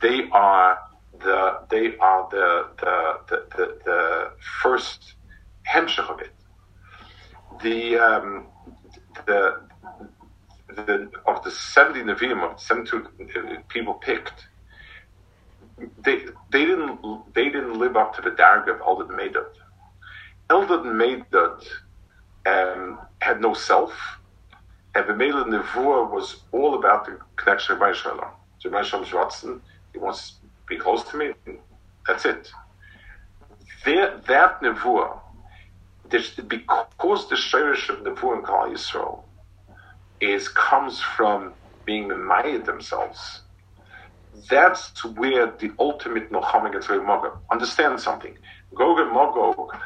they 0.00 0.30
are 0.32 0.78
the 1.22 1.58
they 1.70 1.96
are 1.98 2.28
the 2.30 2.68
the 2.80 3.18
the, 3.28 3.78
the, 3.84 4.30
first 4.62 5.14
hemshech 5.66 6.08
of 6.10 6.20
it 6.20 6.32
the 7.62 7.96
um, 7.96 8.46
the 9.26 9.60
the 10.68 11.10
of 11.26 11.42
the 11.44 11.50
seventy 11.50 12.00
Nevi'im 12.00 12.42
of 12.42 12.60
seventy 12.60 12.90
people 13.68 13.94
picked, 13.94 14.46
they 16.04 16.24
they 16.50 16.64
didn't 16.64 17.34
they 17.34 17.44
didn't 17.44 17.78
live 17.78 17.96
up 17.96 18.14
to 18.16 18.22
the 18.22 18.30
darg 18.30 18.68
of 18.68 18.78
Eldad 18.80 19.10
Medad. 19.10 19.46
Eldad 20.50 20.84
Medad 20.84 21.66
um, 22.46 22.98
had 23.20 23.40
no 23.40 23.54
self, 23.54 23.92
and 24.94 25.08
the 25.08 25.14
Mela 25.14 25.44
Nevuah 25.44 26.10
was 26.10 26.42
all 26.52 26.74
about 26.74 27.04
the 27.06 27.18
connection 27.36 27.78
with 27.78 27.96
Shalom. 27.96 28.30
So 28.58 28.70
Shalom's 28.70 29.10
Ratzin, 29.10 29.60
he 29.92 29.98
wants 29.98 30.34
be 30.74 30.78
close 30.78 31.02
to 31.10 31.16
me. 31.16 31.32
That's 32.06 32.24
it. 32.24 32.50
That, 33.84 34.26
that 34.26 34.60
Nevuah 34.62 35.18
because 36.48 37.28
the 37.28 37.36
shirish 37.36 37.88
of 37.88 38.00
Nevu 38.00 38.34
and 38.36 38.44
Kal 38.44 38.68
Yisrael 38.68 39.22
is 40.20 40.48
comes 40.48 41.00
from 41.00 41.54
being 41.84 42.08
Memayed 42.08 42.66
themselves. 42.66 43.40
That's 44.50 45.04
where 45.04 45.46
the 45.46 45.72
ultimate 45.78 46.30
Milchama 46.30 46.72
gets 46.72 46.86
very 46.86 47.00
Magog. 47.00 47.38
Understand 47.50 48.00
something. 48.00 48.36
Gog 48.74 48.98
and 48.98 49.12
Magog 49.12 49.76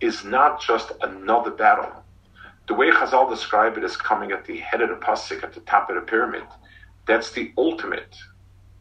is 0.00 0.24
not 0.24 0.60
just 0.60 0.92
another 1.02 1.50
battle. 1.50 1.92
The 2.66 2.74
way 2.74 2.90
Chazal 2.90 3.28
describe 3.28 3.76
it 3.76 3.84
is 3.84 3.96
coming 3.96 4.32
at 4.32 4.46
the 4.46 4.56
head 4.58 4.80
of 4.80 4.88
the 4.88 4.96
pasuk, 4.96 5.42
at 5.42 5.52
the 5.52 5.60
top 5.60 5.90
of 5.90 5.96
the 5.96 6.02
pyramid, 6.02 6.44
that's 7.06 7.30
the 7.32 7.52
ultimate 7.58 8.16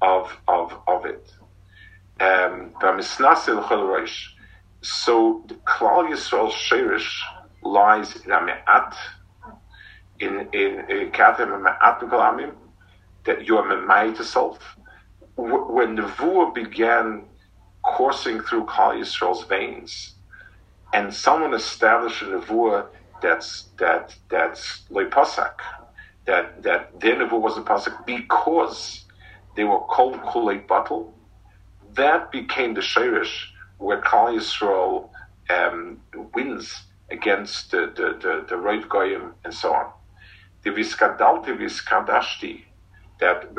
of 0.01 0.35
of 0.47 0.73
of 0.87 1.05
it. 1.05 1.31
Um, 2.19 2.73
so 4.81 5.43
the 5.47 5.55
Klal 5.55 6.09
Yisrael 6.09 6.51
Shirish 6.51 7.09
lies 7.63 8.15
in 8.17 8.31
a 8.31 8.35
Ame'at, 8.35 8.95
in 10.19 10.47
in 10.53 11.11
Kathim 11.11 11.49
Ame'at 11.49 11.99
Kalamim, 12.01 12.53
that 13.25 13.47
you 13.47 13.57
are 13.57 13.63
Memai 13.63 14.15
to. 14.15 14.59
When 15.35 15.95
the 15.95 16.03
Vuah 16.03 16.53
began 16.53 17.25
coursing 17.83 18.41
through 18.41 18.65
Klal 18.65 18.99
Yisrael's 18.99 19.45
veins, 19.45 20.15
and 20.93 21.13
someone 21.13 21.53
established 21.53 22.21
a 22.21 22.25
Nevuah 22.25 22.87
that's 23.21 23.69
that 23.79 24.15
that's 24.29 24.83
Pasak, 24.91 25.55
that 26.25 26.61
that 26.61 26.99
their 26.99 27.15
Nevuah 27.15 27.41
was 27.41 27.57
a 27.57 27.61
Pasak 27.61 28.05
because 28.05 29.05
they 29.55 29.63
were 29.63 29.79
called 29.79 30.15
Kulei 30.21 30.65
Batal, 30.67 31.11
that 31.95 32.31
became 32.31 32.73
the 32.73 32.81
Shirish 32.81 33.33
where 33.77 34.01
Klal 34.01 34.37
Yisrael 34.37 35.09
um, 35.49 36.01
wins 36.35 36.73
against 37.11 37.71
the 37.71 37.91
the 37.95 38.17
the, 38.21 38.45
the 38.49 38.87
Goyim 38.89 39.35
and 39.45 39.53
so 39.53 39.73
on. 39.73 39.87
The 40.63 40.71
Viskadalti 40.71 41.57
Viskadashti, 41.57 42.61
that 43.19 43.55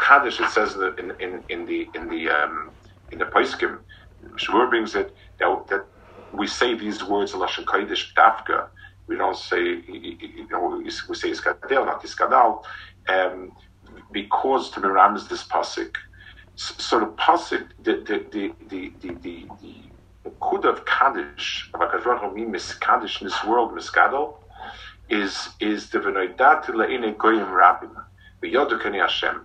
Kaddish 0.00 0.40
it 0.40 0.50
says 0.50 0.76
in 0.98 1.12
in 1.20 1.44
in 1.48 1.66
the 1.66 1.88
in 1.94 2.08
the 2.08 2.30
um, 2.30 2.72
in 3.12 3.18
the 3.18 3.26
Paiskim, 3.26 3.80
Shmur 4.38 4.70
brings 4.70 4.94
it 4.94 5.14
that, 5.40 5.66
that 5.70 5.86
we 6.32 6.46
say 6.46 6.74
these 6.74 7.04
words 7.04 7.32
lashon 7.34 7.64
kodesh 7.64 8.14
dafka. 8.18 8.68
We 9.08 9.16
don't 9.16 9.36
say 9.36 9.60
you 9.62 10.48
know 10.50 10.82
we 10.84 10.90
say 10.90 11.30
iskadel, 11.30 11.86
not 11.86 12.02
iskadal, 12.04 12.62
um, 13.08 13.52
because 14.12 14.70
to 14.72 14.80
Miram 14.80 15.14
this 15.28 15.46
pasuk. 15.48 15.94
The 17.26 17.72
the 17.82 18.24
the 18.30 18.54
the 18.70 19.48
the 20.22 20.30
kud 20.40 20.64
of 20.64 20.84
kaddish, 20.84 21.68
of 21.74 21.80
Hakadosh 21.80 22.46
miskaddish 22.46 23.20
in 23.20 23.26
this 23.26 23.44
world, 23.44 23.72
miskadol, 23.72 24.34
is 25.08 25.48
is 25.58 25.90
the 25.90 25.98
v'noidat 25.98 26.66
le'ine 26.66 27.16
goyim 27.16 27.48
rabim, 27.48 27.90
v'yodukani 28.40 29.00
Hashem, 29.00 29.44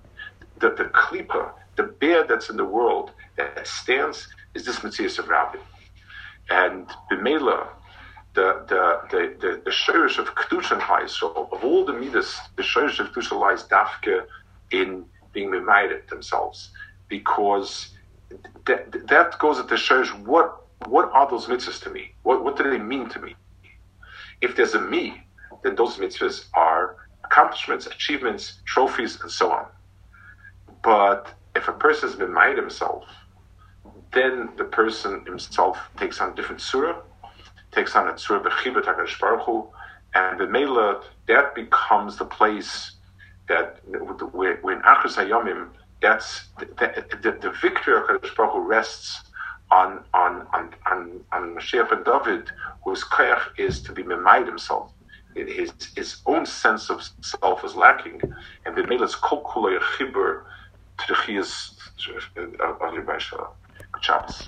the 0.60 0.70
the 0.70 0.86
klipa, 0.86 1.54
the 1.76 1.84
bear 1.84 2.24
that's 2.24 2.52
in 2.52 2.58
the 2.58 2.66
world 2.66 3.14
that 3.38 3.66
stands 3.66 4.28
is 4.54 4.64
this 4.64 4.84
mitzvah 4.84 5.24
of 5.24 5.28
rabim. 5.30 5.62
And 6.52 6.88
Bimela, 7.12 7.68
the 8.36 8.64
the 8.68 9.02
the 9.10 9.36
the, 9.42 9.62
the 9.66 10.22
of 10.22 10.36
kedusha 10.36 11.02
and 11.02 11.10
so 11.10 11.50
of 11.52 11.64
all 11.66 11.84
the 11.84 11.94
midas, 11.94 12.40
the 12.58 12.62
shirish 12.62 13.00
of 13.00 13.12
kedusha 13.12 13.40
lies 13.40 13.64
dafke 13.64 14.26
in 14.70 15.06
being 15.34 15.50
reminded 15.50 16.08
themselves, 16.10 16.70
because 17.18 17.74
that 18.66 19.08
that 19.14 19.38
goes 19.38 19.60
at 19.60 19.68
the 19.68 19.76
shirish. 19.76 20.12
What 20.32 20.48
what 20.94 21.12
are 21.18 21.30
those 21.30 21.46
mitzvahs 21.46 21.80
to 21.84 21.90
me? 21.92 22.04
What 22.24 22.44
what 22.44 22.58
do 22.58 22.64
they 22.64 22.80
mean 22.94 23.08
to 23.10 23.20
me? 23.20 23.36
If 24.42 24.56
there's 24.56 24.74
a 24.74 24.82
me, 24.82 25.06
then 25.64 25.76
those 25.76 25.98
mitzvahs 25.98 26.38
are 26.56 26.84
accomplishments, 27.24 27.86
achievements, 27.86 28.44
trophies, 28.66 29.22
and 29.22 29.30
so 29.30 29.52
on. 29.52 29.66
But 30.84 31.22
if 31.56 31.68
a 31.68 31.74
person 31.74 32.10
has 32.10 32.18
been 32.18 32.34
made 32.34 32.58
himself 32.58 33.06
then 34.14 34.50
the 34.58 34.66
person 34.66 35.26
himself 35.26 35.78
takes 35.98 36.20
on 36.20 36.32
a 36.32 36.36
different 36.36 36.62
surah, 36.62 37.00
takes 37.72 37.96
on 37.96 38.10
a 38.10 38.18
surah 38.18 38.44
b'chibet 38.44 38.84
HaKadosh 38.84 39.20
Baruch 39.20 39.46
Hu, 39.46 39.68
and 40.14 40.40
the 40.40 40.48
Mela, 40.48 41.02
that 41.28 41.56
becomes 41.56 42.18
the 42.18 42.26
place 42.26 42.96
that 43.48 43.80
when 43.88 44.82
Achris 44.82 45.16
Hayomim, 45.16 45.70
that's 46.02 46.48
the, 46.60 46.66
the, 47.22 47.38
the 47.42 47.52
victory 47.62 47.96
of 47.96 48.04
HaKadosh 48.04 48.36
Baruch 48.36 48.54
Hu 48.54 48.60
rests 48.62 49.22
on 49.72 50.04
on 50.14 50.48
on 50.54 50.76
on, 50.86 51.22
on 51.32 51.56
Mashiach 51.56 51.92
and 51.92 52.04
David, 52.04 52.50
whose 52.84 53.04
koyach 53.04 53.42
is 53.58 53.82
to 53.84 53.94
be 53.94 54.04
memayed 54.04 54.48
himself. 54.48 54.92
His 55.36 55.72
his 55.96 56.18
own 56.26 56.46
sense 56.46 56.90
of 56.90 57.08
self 57.22 57.64
is 57.64 57.76
lacking, 57.76 58.22
and 58.66 58.76
the 58.76 58.86
Mela 58.86 59.06
is 59.06 59.16
kol 59.16 59.44
to 59.44 61.08
the 61.08 61.14
chiyas 61.14 61.72
of 62.60 64.02
Shabbos. 64.02 64.48